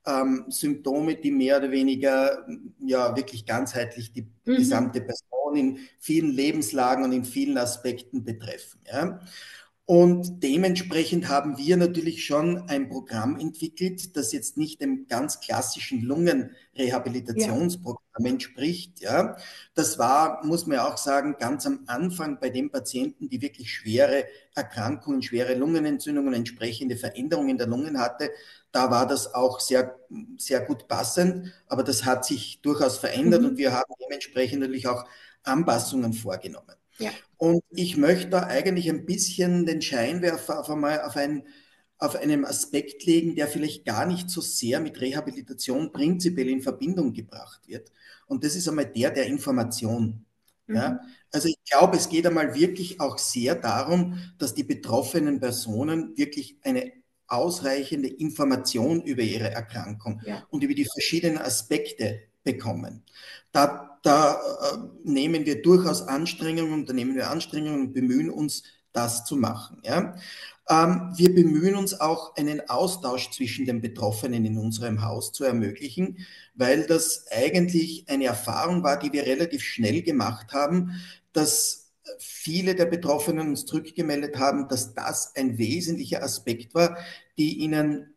ähm, 0.06 0.46
Symptome, 0.50 1.16
die 1.16 1.32
mehr 1.32 1.58
oder 1.58 1.72
weniger 1.72 2.46
ja 2.80 3.16
wirklich 3.16 3.46
ganzheitlich 3.46 4.14
die 4.14 4.28
mhm. 4.46 4.56
gesamte 4.56 5.02
Person 5.02 5.56
in 5.56 5.80
vielen 6.00 6.32
Lebenslagen 6.32 7.04
und 7.04 7.12
in 7.12 7.26
vielen 7.26 7.58
Aspekten 7.58 8.24
betreffen. 8.24 8.80
Ja. 8.92 9.20
Und 9.86 10.42
dementsprechend 10.42 11.28
haben 11.28 11.58
wir 11.58 11.76
natürlich 11.76 12.24
schon 12.24 12.70
ein 12.70 12.88
Programm 12.88 13.38
entwickelt, 13.38 14.16
das 14.16 14.32
jetzt 14.32 14.56
nicht 14.56 14.80
dem 14.80 15.08
ganz 15.08 15.42
klassischen 15.42 16.02
Lungenrehabilitationsprogramm 16.04 18.26
ja. 18.26 18.32
entspricht. 18.32 19.02
Ja. 19.02 19.36
Das 19.74 20.00
war, 20.00 20.46
muss 20.46 20.66
man 20.66 20.80
auch 20.80 20.98
sagen, 20.98 21.36
ganz 21.38 21.66
am 21.66 21.82
Anfang 21.88 22.40
bei 22.40 22.50
den 22.50 22.72
Patienten, 22.72 23.28
die 23.28 23.42
wirklich 23.42 23.74
schwere 23.74 24.24
Erkrankungen, 24.56 25.24
schwere 25.24 25.56
Lungenentzündungen, 25.56 26.36
entsprechende 26.36 26.96
Veränderungen 26.96 27.58
der 27.58 27.68
Lungen 27.68 28.00
hatte, 28.00 28.30
da 28.72 28.90
war 28.90 29.08
das 29.08 29.34
auch 29.34 29.60
sehr, 29.60 30.00
sehr 30.38 30.62
gut 30.62 30.88
passend, 30.88 31.54
aber 31.68 31.84
das 31.84 32.06
hat 32.06 32.26
sich 32.26 32.62
durchaus 32.62 32.98
verändert 32.98 33.42
mhm. 33.42 33.50
und 33.50 33.58
wir 33.58 33.74
haben 33.74 33.94
dementsprechend 34.04 34.62
natürlich 34.62 34.88
auch 34.88 35.06
Anpassungen 35.44 36.14
vorgenommen. 36.14 36.76
Ja. 36.98 37.12
Und 37.38 37.64
ich 37.72 37.98
möchte 37.98 38.30
da 38.30 38.44
eigentlich 38.44 38.90
ein 38.90 39.06
bisschen 39.06 39.66
den 39.66 39.82
Scheinwerfer 39.82 40.60
auf 40.60 40.70
einmal 40.70 41.02
auf, 41.02 41.18
ein, 41.18 41.48
auf 41.98 42.16
einem 42.16 42.46
Aspekt 42.46 43.06
legen, 43.06 43.36
der 43.36 43.48
vielleicht 43.48 43.86
gar 43.86 44.06
nicht 44.06 44.30
so 44.30 44.40
sehr 44.40 44.80
mit 44.80 45.02
Rehabilitation 45.02 45.92
prinzipiell 45.92 46.50
in 46.50 46.62
Verbindung 46.62 47.14
gebracht 47.14 47.62
wird. 47.68 47.92
Und 48.28 48.44
das 48.44 48.56
ist 48.56 48.70
einmal 48.70 48.86
der 48.86 49.10
der 49.12 49.26
Information. 49.26 50.26
Mhm. 50.68 50.76
Ja? 50.76 51.02
Also 51.32 51.48
ich 51.48 51.58
glaube, 51.70 51.98
es 51.98 52.08
geht 52.08 52.28
einmal 52.28 52.54
wirklich 52.54 53.00
auch 53.02 53.18
sehr 53.18 53.56
darum, 53.56 54.20
dass 54.38 54.54
die 54.54 54.64
betroffenen 54.64 55.40
Personen 55.40 56.16
wirklich 56.18 56.58
eine 56.62 57.01
ausreichende 57.32 58.08
Information 58.08 59.02
über 59.02 59.22
ihre 59.22 59.52
Erkrankung 59.52 60.22
ja. 60.26 60.44
und 60.50 60.64
über 60.64 60.74
die 60.74 60.86
verschiedenen 60.86 61.38
Aspekte 61.38 62.22
bekommen. 62.44 63.04
Da, 63.52 64.00
da 64.04 64.34
äh, 64.34 64.78
nehmen 65.04 65.46
wir 65.46 65.62
durchaus 65.62 66.02
Anstrengungen, 66.02 66.74
unternehmen 66.74 67.16
wir 67.16 67.30
Anstrengungen 67.30 67.82
und 67.82 67.94
bemühen 67.94 68.30
uns, 68.30 68.64
das 68.94 69.24
zu 69.26 69.38
machen. 69.38 69.82
Ja? 69.84 70.16
Ähm, 70.70 71.14
wir 71.16 71.34
bemühen 71.34 71.76
uns 71.76 72.00
auch, 72.00 72.36
einen 72.36 72.70
Austausch 72.70 73.32
zwischen 73.32 73.66
den 73.66 73.82
Betroffenen 73.82 74.46
in 74.46 74.58
unserem 74.58 75.02
Haus 75.02 75.32
zu 75.32 75.44
ermöglichen, 75.44 76.26
weil 76.56 76.86
das 76.86 77.26
eigentlich 77.32 78.06
eine 78.08 78.26
Erfahrung 78.26 78.84
war, 78.84 78.98
die 79.00 79.14
wir 79.14 79.26
relativ 79.26 79.64
schnell 79.64 80.02
gemacht 80.02 80.54
haben, 80.54 81.02
dass 81.34 81.81
viele 82.20 82.76
der 82.76 82.86
Betroffenen 82.86 83.50
uns 83.50 83.66
zurückgemeldet 83.66 84.38
haben, 84.38 84.68
dass 84.68 84.94
das 84.94 85.36
ein 85.36 85.58
wesentlicher 85.58 86.24
Aspekt 86.24 86.74
war, 86.74 86.98
die 87.38 87.60
ihnen 87.60 88.16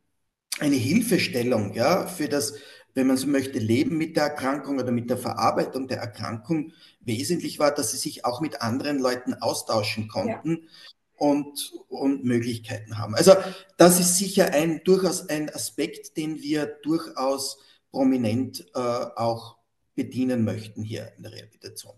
eine 0.60 0.76
Hilfestellung 0.76 1.74
ja, 1.74 2.06
für 2.06 2.28
das 2.28 2.54
wenn 2.94 3.08
man 3.08 3.16
so 3.16 3.26
möchte, 3.26 3.58
Leben 3.58 3.98
mit 3.98 4.16
der 4.16 4.24
Erkrankung 4.24 4.78
oder 4.78 4.92
mit 4.92 5.10
der 5.10 5.18
Verarbeitung 5.18 5.88
der 5.88 5.98
Erkrankung 5.98 6.72
wesentlich 7.00 7.58
war, 7.58 7.72
dass 7.72 7.90
sie 7.90 7.96
sich 7.96 8.24
auch 8.24 8.40
mit 8.40 8.62
anderen 8.62 8.98
Leuten 8.98 9.34
austauschen 9.34 10.08
konnten 10.08 10.50
ja. 10.50 10.68
und, 11.16 11.72
und 11.88 12.24
Möglichkeiten 12.24 12.96
haben. 12.98 13.14
Also 13.14 13.34
das 13.76 14.00
ist 14.00 14.16
sicher 14.16 14.52
ein 14.52 14.82
durchaus 14.84 15.28
ein 15.28 15.52
Aspekt, 15.52 16.16
den 16.16 16.40
wir 16.40 16.66
durchaus 16.66 17.58
prominent 17.90 18.64
äh, 18.74 18.78
auch 18.78 19.58
bedienen 19.94 20.44
möchten 20.44 20.82
hier 20.82 21.12
in 21.16 21.24
der 21.24 21.32
Rehabilitation. 21.32 21.94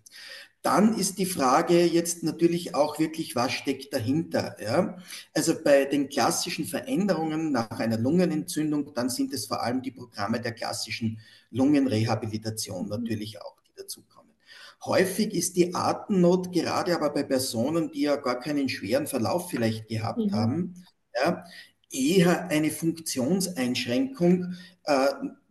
Dann 0.67 0.99
ist 0.99 1.19
die 1.19 1.27
Frage 1.27 1.85
jetzt 1.85 2.25
natürlich 2.25 2.75
auch 2.75 2.99
wirklich, 2.99 3.37
was 3.37 3.53
steckt 3.53 3.95
dahinter? 3.95 4.57
Ja? 4.61 4.99
Also 5.33 5.55
bei 5.63 5.85
den 5.85 6.09
klassischen 6.09 6.65
Veränderungen 6.65 7.53
nach 7.53 7.79
einer 7.79 7.97
Lungenentzündung, 7.99 8.93
dann 8.93 9.09
sind 9.09 9.33
es 9.33 9.47
vor 9.47 9.63
allem 9.63 9.81
die 9.81 9.93
Programme 9.93 10.41
der 10.41 10.51
klassischen 10.51 11.21
Lungenrehabilitation 11.53 12.89
natürlich 12.89 13.41
auch, 13.41 13.61
die 13.63 13.75
dazukommen. 13.77 14.33
Häufig 14.85 15.33
ist 15.35 15.55
die 15.55 15.73
Atemnot, 15.73 16.51
gerade 16.51 16.97
aber 16.97 17.11
bei 17.11 17.23
Personen, 17.23 17.93
die 17.93 18.03
ja 18.03 18.17
gar 18.17 18.41
keinen 18.41 18.69
schweren 18.69 19.07
Verlauf 19.07 19.49
vielleicht 19.49 19.87
gehabt 19.87 20.19
mhm. 20.19 20.33
haben, 20.33 20.85
ja, 21.15 21.45
eher 21.93 22.49
eine 22.49 22.73
Funktionseinschränkung 22.73 24.57
äh, 24.83 25.07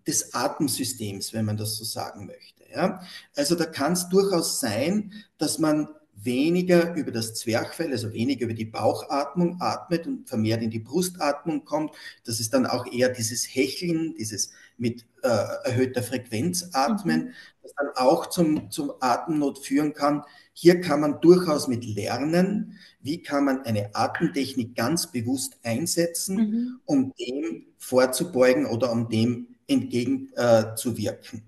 des 0.05 0.33
Atemsystems, 0.33 1.31
wenn 1.31 1.45
man 1.45 1.55
das 1.55 1.77
so 1.77 1.85
sagen 1.85 2.25
möchte. 2.25 2.64
Ja? 2.73 3.01
Also 3.35 3.55
da 3.55 3.65
kann 3.65 3.93
es 3.93 4.09
durchaus 4.09 4.59
sein, 4.59 5.13
dass 5.37 5.59
man 5.59 5.89
weniger 6.15 6.95
über 6.95 7.11
das 7.11 7.33
Zwerchfell, 7.35 7.91
also 7.91 8.13
weniger 8.13 8.45
über 8.45 8.53
die 8.53 8.65
Bauchatmung 8.65 9.57
atmet 9.59 10.07
und 10.07 10.27
vermehrt 10.27 10.61
in 10.61 10.71
die 10.71 10.79
Brustatmung 10.79 11.65
kommt. 11.65 11.91
Das 12.25 12.39
ist 12.39 12.53
dann 12.53 12.65
auch 12.65 12.85
eher 12.91 13.09
dieses 13.09 13.45
Hecheln, 13.45 14.15
dieses 14.15 14.51
mit 14.77 15.05
äh, 15.21 15.27
erhöhter 15.63 16.03
Frequenz 16.03 16.69
atmen, 16.73 17.25
mhm. 17.25 17.33
das 17.61 17.73
dann 17.75 17.87
auch 17.95 18.27
zum, 18.27 18.71
zum 18.71 18.93
Atemnot 18.99 19.59
führen 19.59 19.93
kann. 19.93 20.23
Hier 20.53 20.81
kann 20.81 21.01
man 21.01 21.21
durchaus 21.21 21.67
mit 21.67 21.85
lernen, 21.85 22.77
wie 23.01 23.21
kann 23.21 23.45
man 23.45 23.61
eine 23.63 23.93
Atemtechnik 23.93 24.75
ganz 24.75 25.11
bewusst 25.11 25.57
einsetzen, 25.63 26.35
mhm. 26.35 26.79
um 26.85 27.13
dem 27.19 27.65
vorzubeugen 27.77 28.65
oder 28.65 28.91
um 28.91 29.09
dem 29.09 29.47
entgegenzuwirken. 29.67 31.39
Äh, 31.39 31.43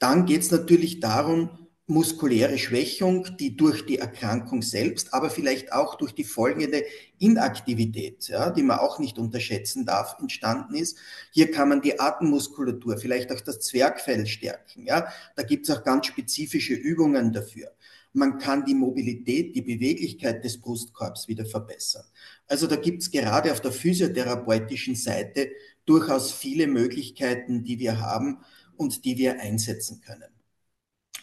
dann 0.00 0.26
geht 0.26 0.40
es 0.40 0.50
natürlich 0.50 0.98
darum, 0.98 1.50
muskuläre 1.90 2.56
Schwächung, 2.56 3.36
die 3.38 3.56
durch 3.56 3.84
die 3.84 3.98
Erkrankung 3.98 4.62
selbst, 4.62 5.12
aber 5.12 5.28
vielleicht 5.28 5.72
auch 5.72 5.96
durch 5.96 6.14
die 6.14 6.24
folgende 6.24 6.84
Inaktivität, 7.18 8.28
ja, 8.28 8.50
die 8.50 8.62
man 8.62 8.78
auch 8.78 8.98
nicht 8.98 9.18
unterschätzen 9.18 9.84
darf, 9.84 10.16
entstanden 10.20 10.74
ist. 10.74 10.96
Hier 11.32 11.50
kann 11.50 11.68
man 11.68 11.82
die 11.82 12.00
Atemmuskulatur, 12.00 12.96
vielleicht 12.96 13.30
auch 13.32 13.40
das 13.40 13.60
Zwergfell 13.60 14.26
stärken. 14.26 14.86
Ja. 14.86 15.08
Da 15.36 15.42
gibt 15.42 15.68
es 15.68 15.76
auch 15.76 15.84
ganz 15.84 16.06
spezifische 16.06 16.74
Übungen 16.74 17.32
dafür. 17.32 17.72
Man 18.12 18.38
kann 18.38 18.64
die 18.64 18.74
Mobilität, 18.74 19.54
die 19.54 19.62
Beweglichkeit 19.62 20.44
des 20.44 20.60
Brustkorbs 20.60 21.28
wieder 21.28 21.44
verbessern. 21.44 22.04
Also 22.46 22.66
da 22.66 22.76
gibt 22.76 23.02
es 23.02 23.10
gerade 23.10 23.52
auf 23.52 23.60
der 23.60 23.72
physiotherapeutischen 23.72 24.96
Seite 24.96 25.50
durchaus 25.84 26.32
viele 26.32 26.66
Möglichkeiten, 26.66 27.62
die 27.64 27.78
wir 27.78 28.00
haben 28.00 28.38
und 28.80 29.04
die 29.04 29.18
wir 29.18 29.40
einsetzen 29.40 30.00
können. 30.00 30.32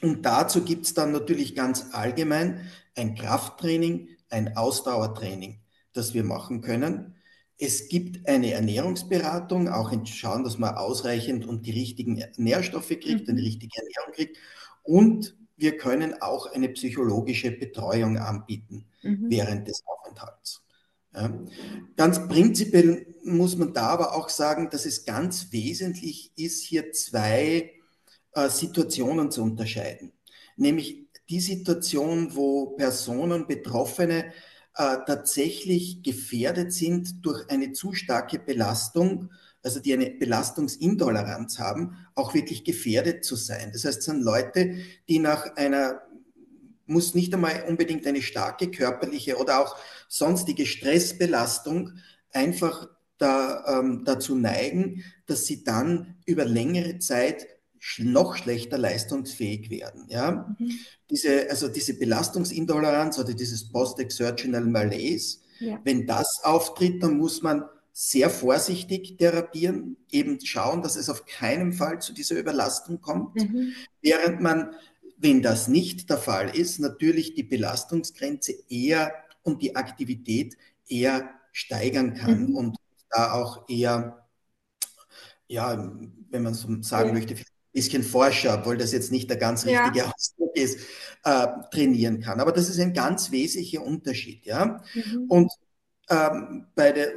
Und 0.04 0.28
dazu 0.28 0.64
gibt 0.64 0.86
es 0.86 0.94
dann 0.94 1.12
natürlich 1.12 1.56
ganz 1.56 1.88
allgemein 1.92 2.70
ein 2.96 3.16
Krafttraining, 3.16 4.10
ein 4.30 4.56
Ausdauertraining, 4.56 5.60
das 5.92 6.14
wir 6.14 6.24
machen 6.24 6.62
können. 6.62 7.16
Es 7.58 7.90
gibt 7.90 8.28
eine 8.30 8.52
Ernährungsberatung, 8.52 9.70
auch 9.70 9.92
in 9.92 10.06
schauen, 10.06 10.44
dass 10.44 10.60
man 10.60 10.76
ausreichend 10.76 11.48
und 11.48 11.66
die 11.66 11.72
richtigen 11.72 12.24
Nährstoffe 12.38 12.90
kriegt, 12.90 13.28
mhm. 13.28 13.38
die 13.38 13.44
richtige 13.44 13.76
Ernährung 13.76 14.14
kriegt. 14.14 14.38
Und 14.84 15.36
wir 15.56 15.78
können 15.78 16.22
auch 16.22 16.54
eine 16.54 16.70
psychologische 16.70 17.50
Betreuung 17.50 18.20
anbieten 18.20 18.86
mhm. 19.02 19.32
während 19.32 19.68
des 19.68 19.82
Aufenthalts. 19.88 20.62
Ja. 21.14 21.34
Ganz 21.96 22.28
prinzipiell 22.28 23.16
muss 23.24 23.58
man 23.58 23.74
da 23.74 23.88
aber 23.88 24.16
auch 24.16 24.30
sagen, 24.30 24.70
dass 24.70 24.86
es 24.86 25.06
ganz 25.06 25.52
wesentlich 25.52 26.32
ist, 26.36 26.64
hier 26.64 26.92
zwei 26.92 27.74
äh, 28.34 28.50
Situationen 28.50 29.32
zu 29.32 29.42
unterscheiden. 29.42 30.14
Nämlich 30.56 31.08
die 31.30 31.40
Situation, 31.40 32.36
wo 32.36 32.68
Personen, 32.78 33.48
Betroffene 33.48 34.32
äh, 34.76 34.98
tatsächlich 35.06 36.04
gefährdet 36.04 36.72
sind 36.72 37.26
durch 37.26 37.50
eine 37.50 37.74
zu 37.74 37.94
starke 37.94 38.40
Belastung, 38.40 39.32
also 39.64 39.80
die 39.80 39.94
eine 39.94 40.12
Belastungsintoleranz 40.12 41.60
haben, 41.60 41.98
auch 42.16 42.34
wirklich 42.34 42.64
gefährdet 42.64 43.26
zu 43.26 43.36
sein. 43.36 43.72
Das 43.74 43.86
heißt, 43.86 44.00
es 44.00 44.06
sind 44.06 44.22
Leute, 44.22 44.78
die 45.10 45.20
nach 45.20 45.56
einer, 45.56 46.02
muss 46.88 47.14
nicht 47.14 47.34
einmal 47.34 47.66
unbedingt 47.68 48.08
eine 48.08 48.22
starke 48.22 48.72
körperliche 48.72 49.38
oder 49.38 49.60
auch 49.60 49.76
sonstige 50.08 50.66
Stressbelastung 50.66 51.94
einfach 52.32 52.88
da, 53.18 53.80
ähm, 53.80 54.04
dazu 54.06 54.36
neigen, 54.36 55.04
dass 55.26 55.46
sie 55.46 55.64
dann 55.64 56.16
über 56.26 56.46
längere 56.46 57.00
Zeit 57.00 57.48
noch 58.00 58.36
schlechter 58.36 58.78
leistungsfähig 58.78 59.70
werden. 59.70 60.06
Ja? 60.10 60.56
Mhm. 60.58 60.72
Diese, 61.10 61.50
also 61.50 61.68
diese 61.68 61.94
Belastungsintoleranz 61.94 63.18
oder 63.20 63.34
dieses 63.34 63.70
Post-Exertional 63.70 64.66
Malaise, 64.66 65.40
ja. 65.60 65.80
wenn 65.84 66.06
das 66.06 66.42
auftritt, 66.44 67.02
dann 67.02 67.18
muss 67.18 67.42
man 67.42 67.64
sehr 67.94 68.30
vorsichtig 68.30 69.18
therapieren, 69.18 69.98
eben 70.12 70.40
schauen, 70.46 70.84
dass 70.84 70.96
es 70.96 71.10
auf 71.10 71.26
keinen 71.26 71.74
Fall 71.74 72.00
zu 72.00 72.14
dieser 72.14 72.36
Überlastung 72.38 73.02
kommt, 73.02 73.36
mhm. 73.36 73.74
während 74.02 74.40
man, 74.40 74.76
wenn 75.18 75.42
das 75.42 75.68
nicht 75.68 76.10
der 76.10 76.18
Fall 76.18 76.56
ist, 76.56 76.80
natürlich 76.80 77.34
die 77.34 77.44
Belastungsgrenze 77.44 78.54
eher 78.70 79.14
und 79.44 79.62
die 79.62 79.76
Aktivität 79.76 80.58
eher 80.88 81.30
steigern 81.52 82.14
kann 82.14 82.50
mhm. 82.50 82.56
und 82.56 82.78
da 83.10 83.34
auch 83.34 83.68
eher, 83.68 84.28
ja, 85.48 85.92
wenn 86.30 86.44
man 86.44 86.54
so 86.54 86.82
sagen 86.82 87.10
ja. 87.10 87.14
möchte, 87.16 87.36
bisschen 87.78 88.04
Forscher, 88.04 88.56
obwohl 88.60 88.78
das 88.78 88.92
jetzt 88.92 89.12
nicht 89.12 89.30
der 89.30 89.38
ganz 89.38 89.66
richtige 89.66 90.00
ja. 90.00 90.12
Ausdruck 90.12 90.56
ist, 90.56 90.80
äh, 91.24 91.48
trainieren 91.72 92.20
kann. 92.22 92.40
Aber 92.40 92.52
das 92.52 92.70
ist 92.70 92.80
ein 92.80 92.94
ganz 92.94 93.30
wesentlicher 93.30 93.84
Unterschied. 93.84 94.46
Ja? 94.46 94.82
Mhm. 94.96 95.26
Und 95.28 95.52
ähm, 96.10 96.66
bei, 96.74 96.92
der, 96.92 97.10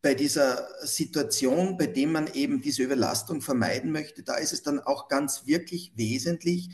bei 0.00 0.14
dieser 0.14 0.68
Situation, 0.86 1.76
bei 1.76 1.86
dem 1.86 2.12
man 2.12 2.32
eben 2.32 2.62
diese 2.62 2.82
Überlastung 2.82 3.42
vermeiden 3.42 3.92
möchte, 3.92 4.22
da 4.22 4.36
ist 4.36 4.54
es 4.54 4.62
dann 4.62 4.80
auch 4.80 5.08
ganz 5.08 5.46
wirklich 5.46 5.92
wesentlich, 5.96 6.70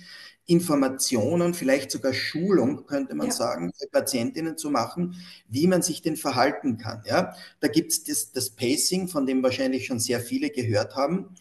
Informationen, 0.46 1.54
vielleicht 1.54 1.90
sogar 1.90 2.12
Schulung, 2.12 2.86
könnte 2.86 3.14
man 3.14 3.28
ja. 3.28 3.32
sagen, 3.32 3.72
für 3.78 3.88
Patientinnen 3.88 4.56
zu 4.56 4.70
machen, 4.70 5.16
wie 5.48 5.66
man 5.66 5.82
sich 5.82 6.02
denn 6.02 6.16
verhalten 6.16 6.78
kann. 6.78 7.02
Ja? 7.06 7.34
Da 7.60 7.68
gibt 7.68 7.92
es 7.92 8.04
das, 8.04 8.32
das 8.32 8.50
Pacing, 8.50 9.08
von 9.08 9.26
dem 9.26 9.42
wahrscheinlich 9.42 9.86
schon 9.86 10.00
sehr 10.00 10.20
viele 10.20 10.50
gehört 10.50 10.96
haben. 10.96 11.34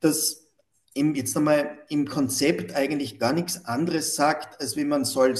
Das 0.00 0.48
im, 0.94 1.14
jetzt 1.14 1.36
einmal 1.36 1.78
im 1.88 2.08
Konzept 2.08 2.74
eigentlich 2.74 3.18
gar 3.18 3.32
nichts 3.32 3.64
anderes 3.66 4.14
sagt, 4.14 4.60
als 4.60 4.76
wie 4.76 4.84
man 4.84 5.04
soll 5.04 5.34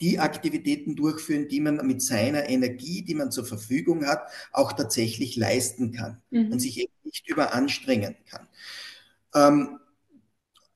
die 0.00 0.18
Aktivitäten 0.18 0.96
durchführen, 0.96 1.48
die 1.48 1.60
man 1.60 1.86
mit 1.86 2.02
seiner 2.02 2.48
Energie, 2.48 3.02
die 3.02 3.14
man 3.14 3.30
zur 3.30 3.46
Verfügung 3.46 4.06
hat, 4.06 4.28
auch 4.52 4.72
tatsächlich 4.72 5.36
leisten 5.36 5.92
kann 5.92 6.22
mhm. 6.30 6.52
und 6.52 6.58
sich 6.58 6.80
eben 6.80 6.92
nicht 7.04 7.28
überanstrengen 7.28 8.16
kann. 8.28 8.48
Ähm, 9.34 9.78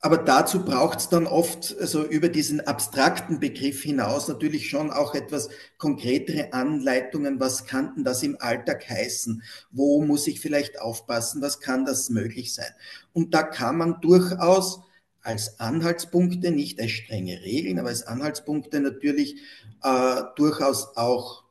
aber 0.03 0.17
dazu 0.17 0.65
braucht 0.65 0.99
es 0.99 1.09
dann 1.09 1.27
oft, 1.27 1.75
also 1.79 2.03
über 2.03 2.27
diesen 2.27 2.59
abstrakten 2.59 3.39
Begriff 3.39 3.83
hinaus, 3.83 4.27
natürlich 4.27 4.67
schon 4.67 4.89
auch 4.89 5.13
etwas 5.13 5.49
konkretere 5.77 6.53
Anleitungen. 6.53 7.39
Was 7.39 7.65
kann 7.67 7.93
denn 7.95 8.03
das 8.03 8.23
im 8.23 8.35
Alltag 8.39 8.89
heißen? 8.89 9.43
Wo 9.69 10.01
muss 10.01 10.25
ich 10.25 10.39
vielleicht 10.41 10.81
aufpassen? 10.81 11.43
Was 11.43 11.59
kann 11.59 11.85
das 11.85 12.09
möglich 12.09 12.55
sein? 12.55 12.71
Und 13.13 13.35
da 13.35 13.43
kann 13.43 13.77
man 13.77 14.01
durchaus 14.01 14.81
als 15.21 15.59
Anhaltspunkte, 15.59 16.49
nicht 16.49 16.81
als 16.81 16.91
strenge 16.91 17.39
Regeln, 17.43 17.77
aber 17.77 17.89
als 17.89 18.07
Anhaltspunkte 18.07 18.79
natürlich 18.79 19.35
äh, 19.83 20.23
durchaus 20.35 20.97
auch 20.97 21.43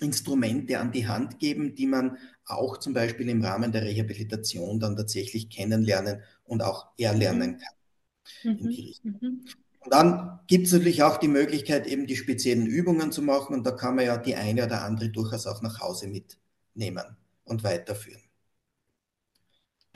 Instrumente 0.00 0.78
an 0.78 0.92
die 0.92 1.08
Hand 1.08 1.40
geben, 1.40 1.74
die 1.74 1.86
man 1.86 2.18
auch 2.46 2.78
zum 2.78 2.92
Beispiel 2.92 3.28
im 3.28 3.42
Rahmen 3.42 3.72
der 3.72 3.82
Rehabilitation 3.82 4.80
dann 4.80 4.96
tatsächlich 4.96 5.48
kennenlernen 5.48 6.22
und 6.44 6.62
auch 6.62 6.88
erlernen 6.98 7.58
kann. 7.58 8.58
Mhm. 8.58 8.94
Mhm. 9.02 9.44
Und 9.80 9.92
dann 9.92 10.40
gibt 10.46 10.66
es 10.66 10.72
natürlich 10.72 11.02
auch 11.02 11.18
die 11.18 11.28
Möglichkeit, 11.28 11.86
eben 11.86 12.06
die 12.06 12.16
speziellen 12.16 12.66
Übungen 12.66 13.12
zu 13.12 13.22
machen 13.22 13.54
und 13.54 13.66
da 13.66 13.70
kann 13.70 13.96
man 13.96 14.06
ja 14.06 14.16
die 14.16 14.34
eine 14.34 14.64
oder 14.64 14.82
andere 14.82 15.10
durchaus 15.10 15.46
auch 15.46 15.60
nach 15.62 15.80
Hause 15.80 16.08
mitnehmen 16.08 17.16
und 17.44 17.64
weiterführen. 17.64 18.22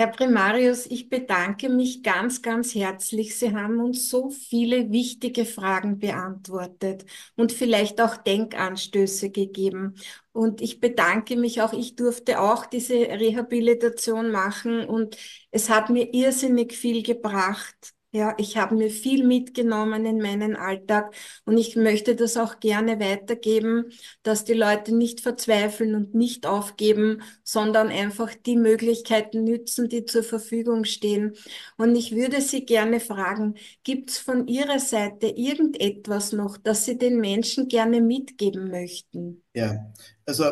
Herr 0.00 0.06
Primarius, 0.08 0.86
ich 0.86 1.08
bedanke 1.08 1.68
mich 1.68 2.04
ganz, 2.04 2.40
ganz 2.40 2.74
herzlich. 2.74 3.36
Sie 3.36 3.52
haben 3.54 3.80
uns 3.80 4.08
so 4.08 4.30
viele 4.30 4.92
wichtige 4.92 5.44
Fragen 5.44 5.98
beantwortet 5.98 7.04
und 7.36 7.50
vielleicht 7.52 8.00
auch 8.00 8.16
Denkanstöße 8.16 9.30
gegeben. 9.30 9.96
Und 10.32 10.60
ich 10.60 10.78
bedanke 10.80 11.36
mich 11.36 11.62
auch, 11.62 11.72
ich 11.72 11.96
durfte 11.96 12.38
auch 12.40 12.66
diese 12.66 12.94
Rehabilitation 12.94 14.30
machen 14.30 14.84
und 14.86 15.16
es 15.50 15.68
hat 15.68 15.90
mir 15.90 16.14
irrsinnig 16.14 16.74
viel 16.74 17.02
gebracht. 17.02 17.92
Ja, 18.10 18.34
ich 18.38 18.56
habe 18.56 18.74
mir 18.74 18.90
viel 18.90 19.22
mitgenommen 19.26 20.06
in 20.06 20.18
meinen 20.18 20.56
Alltag 20.56 21.14
und 21.44 21.58
ich 21.58 21.76
möchte 21.76 22.16
das 22.16 22.38
auch 22.38 22.58
gerne 22.58 22.98
weitergeben, 23.00 23.92
dass 24.22 24.44
die 24.44 24.54
Leute 24.54 24.96
nicht 24.96 25.20
verzweifeln 25.20 25.94
und 25.94 26.14
nicht 26.14 26.46
aufgeben, 26.46 27.20
sondern 27.44 27.88
einfach 27.88 28.34
die 28.34 28.56
Möglichkeiten 28.56 29.44
nützen, 29.44 29.90
die 29.90 30.06
zur 30.06 30.22
Verfügung 30.22 30.84
stehen. 30.84 31.34
Und 31.76 31.96
ich 31.96 32.14
würde 32.14 32.40
Sie 32.40 32.64
gerne 32.64 32.98
fragen, 32.98 33.56
gibt 33.84 34.08
es 34.10 34.18
von 34.18 34.48
Ihrer 34.48 34.78
Seite 34.78 35.26
irgendetwas 35.26 36.32
noch, 36.32 36.56
das 36.56 36.86
Sie 36.86 36.96
den 36.96 37.20
Menschen 37.20 37.68
gerne 37.68 38.00
mitgeben 38.00 38.70
möchten? 38.70 39.42
Ja, 39.52 39.92
also 40.24 40.46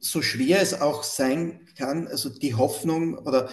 so 0.00 0.20
schwer 0.20 0.60
es 0.60 0.74
auch 0.74 1.04
sein 1.04 1.68
kann, 1.76 2.08
also 2.08 2.28
die 2.28 2.54
Hoffnung 2.54 3.18
oder 3.18 3.48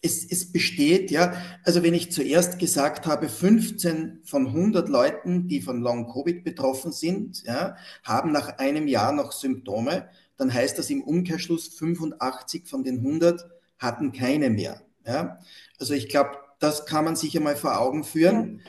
es, 0.00 0.24
es 0.30 0.52
besteht, 0.52 1.10
ja, 1.10 1.34
also 1.64 1.82
wenn 1.82 1.94
ich 1.94 2.12
zuerst 2.12 2.58
gesagt 2.58 3.06
habe, 3.06 3.28
15 3.28 4.20
von 4.24 4.46
100 4.46 4.88
Leuten, 4.88 5.48
die 5.48 5.60
von 5.60 5.80
Long-Covid 5.80 6.44
betroffen 6.44 6.92
sind, 6.92 7.42
ja, 7.44 7.76
haben 8.02 8.32
nach 8.32 8.58
einem 8.58 8.88
Jahr 8.88 9.12
noch 9.12 9.32
Symptome, 9.32 10.08
dann 10.36 10.52
heißt 10.52 10.78
das 10.78 10.88
im 10.90 11.02
Umkehrschluss 11.02 11.68
85 11.68 12.66
von 12.66 12.84
den 12.84 12.98
100 12.98 13.44
hatten 13.78 14.12
keine 14.12 14.50
mehr. 14.50 14.82
Ja. 15.06 15.40
Also 15.78 15.94
ich 15.94 16.08
glaube, 16.08 16.30
das 16.60 16.86
kann 16.86 17.04
man 17.04 17.16
sich 17.16 17.36
einmal 17.36 17.56
vor 17.56 17.80
Augen 17.80 18.04
führen. 18.04 18.60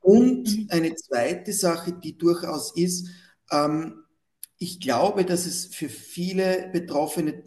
Und 0.00 0.66
eine 0.70 0.94
zweite 0.96 1.52
Sache, 1.52 1.92
die 1.92 2.18
durchaus 2.18 2.76
ist, 2.76 3.08
ähm, 3.50 4.04
ich 4.58 4.80
glaube, 4.80 5.24
dass 5.24 5.46
es 5.46 5.66
für 5.66 5.88
viele 5.88 6.70
Betroffene, 6.72 7.42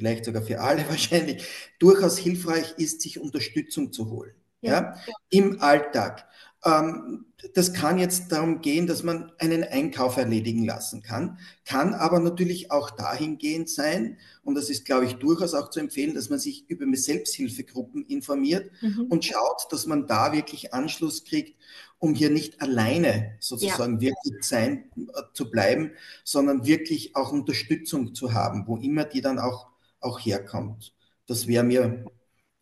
vielleicht 0.00 0.24
sogar 0.24 0.42
für 0.42 0.60
alle 0.60 0.84
wahrscheinlich, 0.88 1.44
durchaus 1.78 2.18
hilfreich 2.18 2.74
ist, 2.78 3.02
sich 3.02 3.20
Unterstützung 3.20 3.92
zu 3.92 4.10
holen. 4.10 4.34
Ja. 4.62 4.72
ja 4.72 4.94
im 5.30 5.60
Alltag. 5.60 6.26
Ähm, 6.64 7.26
das 7.54 7.72
kann 7.72 7.98
jetzt 7.98 8.32
darum 8.32 8.60
gehen, 8.60 8.86
dass 8.86 9.02
man 9.02 9.32
einen 9.38 9.64
Einkauf 9.64 10.16
erledigen 10.18 10.64
lassen 10.64 11.02
kann, 11.02 11.38
kann 11.64 11.94
aber 11.94 12.20
natürlich 12.20 12.70
auch 12.70 12.90
dahingehend 12.90 13.70
sein, 13.70 14.18
und 14.42 14.54
das 14.56 14.68
ist, 14.68 14.84
glaube 14.84 15.06
ich, 15.06 15.14
durchaus 15.14 15.54
auch 15.54 15.70
zu 15.70 15.80
empfehlen, 15.80 16.14
dass 16.14 16.28
man 16.28 16.38
sich 16.38 16.68
über 16.68 16.84
Selbsthilfegruppen 16.94 18.04
informiert 18.06 18.70
mhm. 18.82 19.06
und 19.08 19.24
schaut, 19.24 19.68
dass 19.70 19.86
man 19.86 20.06
da 20.06 20.32
wirklich 20.32 20.74
Anschluss 20.74 21.24
kriegt, 21.24 21.56
um 21.98 22.14
hier 22.14 22.30
nicht 22.30 22.60
alleine 22.60 23.36
sozusagen 23.40 24.00
ja. 24.00 24.10
wirklich 24.10 24.44
sein 24.44 24.90
äh, 24.96 25.22
zu 25.32 25.50
bleiben, 25.50 25.92
sondern 26.24 26.66
wirklich 26.66 27.14
auch 27.14 27.32
Unterstützung 27.32 28.14
zu 28.14 28.32
haben, 28.32 28.66
wo 28.66 28.76
immer 28.76 29.04
die 29.04 29.20
dann 29.20 29.38
auch, 29.38 29.68
auch 30.00 30.18
herkommt. 30.18 30.94
Das 31.26 31.46
wäre 31.46 31.64
mir, 31.64 32.04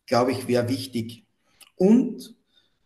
glaube 0.05 0.31
ich, 0.31 0.47
wäre 0.47 0.69
wichtig. 0.69 1.25
Und 1.75 2.35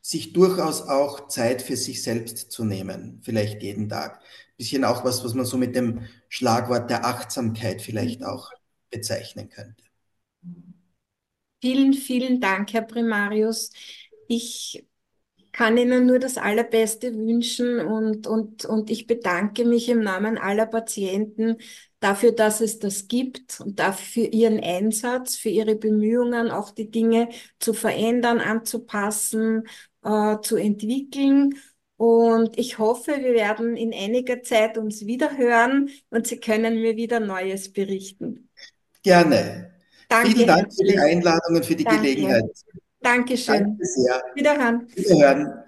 sich 0.02 0.34
durchaus 0.34 0.82
auch 0.82 1.28
Zeit 1.28 1.62
für 1.62 1.78
sich 1.78 2.04
selbst 2.04 2.52
zu 2.52 2.66
nehmen, 2.66 3.22
vielleicht 3.24 3.64
jeden 3.64 3.88
Tag. 3.88 4.22
Bisschen 4.58 4.84
auch 4.84 5.04
was, 5.06 5.24
was 5.24 5.34
man 5.34 5.46
so 5.46 5.58
mit 5.58 5.76
dem 5.76 6.02
Schlagwort 6.28 6.90
der 6.90 7.06
Achtsamkeit 7.06 7.82
vielleicht 7.82 8.20
mhm. 8.20 8.28
auch 8.28 8.52
bezeichnen 8.92 9.50
könnte. 9.50 9.84
Vielen, 11.62 11.94
vielen 11.94 12.42
Dank, 12.42 12.74
Herr 12.74 12.82
Primarius. 12.82 13.72
Ich 14.28 14.86
kann 15.54 15.78
Ihnen 15.78 16.06
nur 16.06 16.20
das 16.20 16.38
Allerbeste 16.38 17.14
wünschen 17.14 17.80
und, 17.80 18.28
und, 18.28 18.66
und 18.66 18.90
ich 18.90 19.08
bedanke 19.08 19.64
mich 19.64 19.88
im 19.88 20.02
Namen 20.02 20.38
aller 20.38 20.66
Patienten 20.66 21.58
dafür, 22.04 22.34
dass 22.34 22.60
es 22.60 22.80
das 22.80 23.08
gibt 23.08 23.62
und 23.62 23.80
dafür 23.80 24.32
Ihren 24.34 24.60
Einsatz, 24.62 25.36
für 25.36 25.50
Ihre 25.50 25.76
Bemühungen, 25.76 26.52
auch 26.52 26.72
die 26.72 26.92
Dinge 26.92 27.30
zu 27.60 27.74
verändern, 27.74 28.40
anzupassen 28.40 29.64
äh, 30.04 30.38
zu 30.42 30.58
entwickeln. 30.58 31.56
Und 31.96 32.58
ich 32.58 32.80
hoffe, 32.80 33.14
wir 33.20 33.34
werden 33.34 33.78
in 33.78 33.94
einiger 33.94 34.44
Zeit 34.44 34.78
uns 34.78 35.06
wieder 35.06 35.38
hören 35.38 35.90
und 36.10 36.28
Sie 36.28 36.38
können 36.38 36.82
mir 36.82 36.98
wieder 36.98 37.20
Neues 37.22 37.72
berichten. 37.72 38.50
Gerne. 39.04 39.72
Danke. 40.10 40.32
Vielen 40.32 40.48
Dank 40.48 40.74
für 40.74 40.84
die 40.86 41.00
Einladung 41.00 41.56
und 41.56 41.66
für 41.66 41.76
die 41.76 41.86
Danke. 41.86 42.02
Gelegenheit. 42.02 42.44
Dankeschön. 43.00 43.56
Danke 43.56 43.86
sehr. 43.86 44.24
Wiederhören. 44.36 44.88
Wiederhören. 44.96 45.63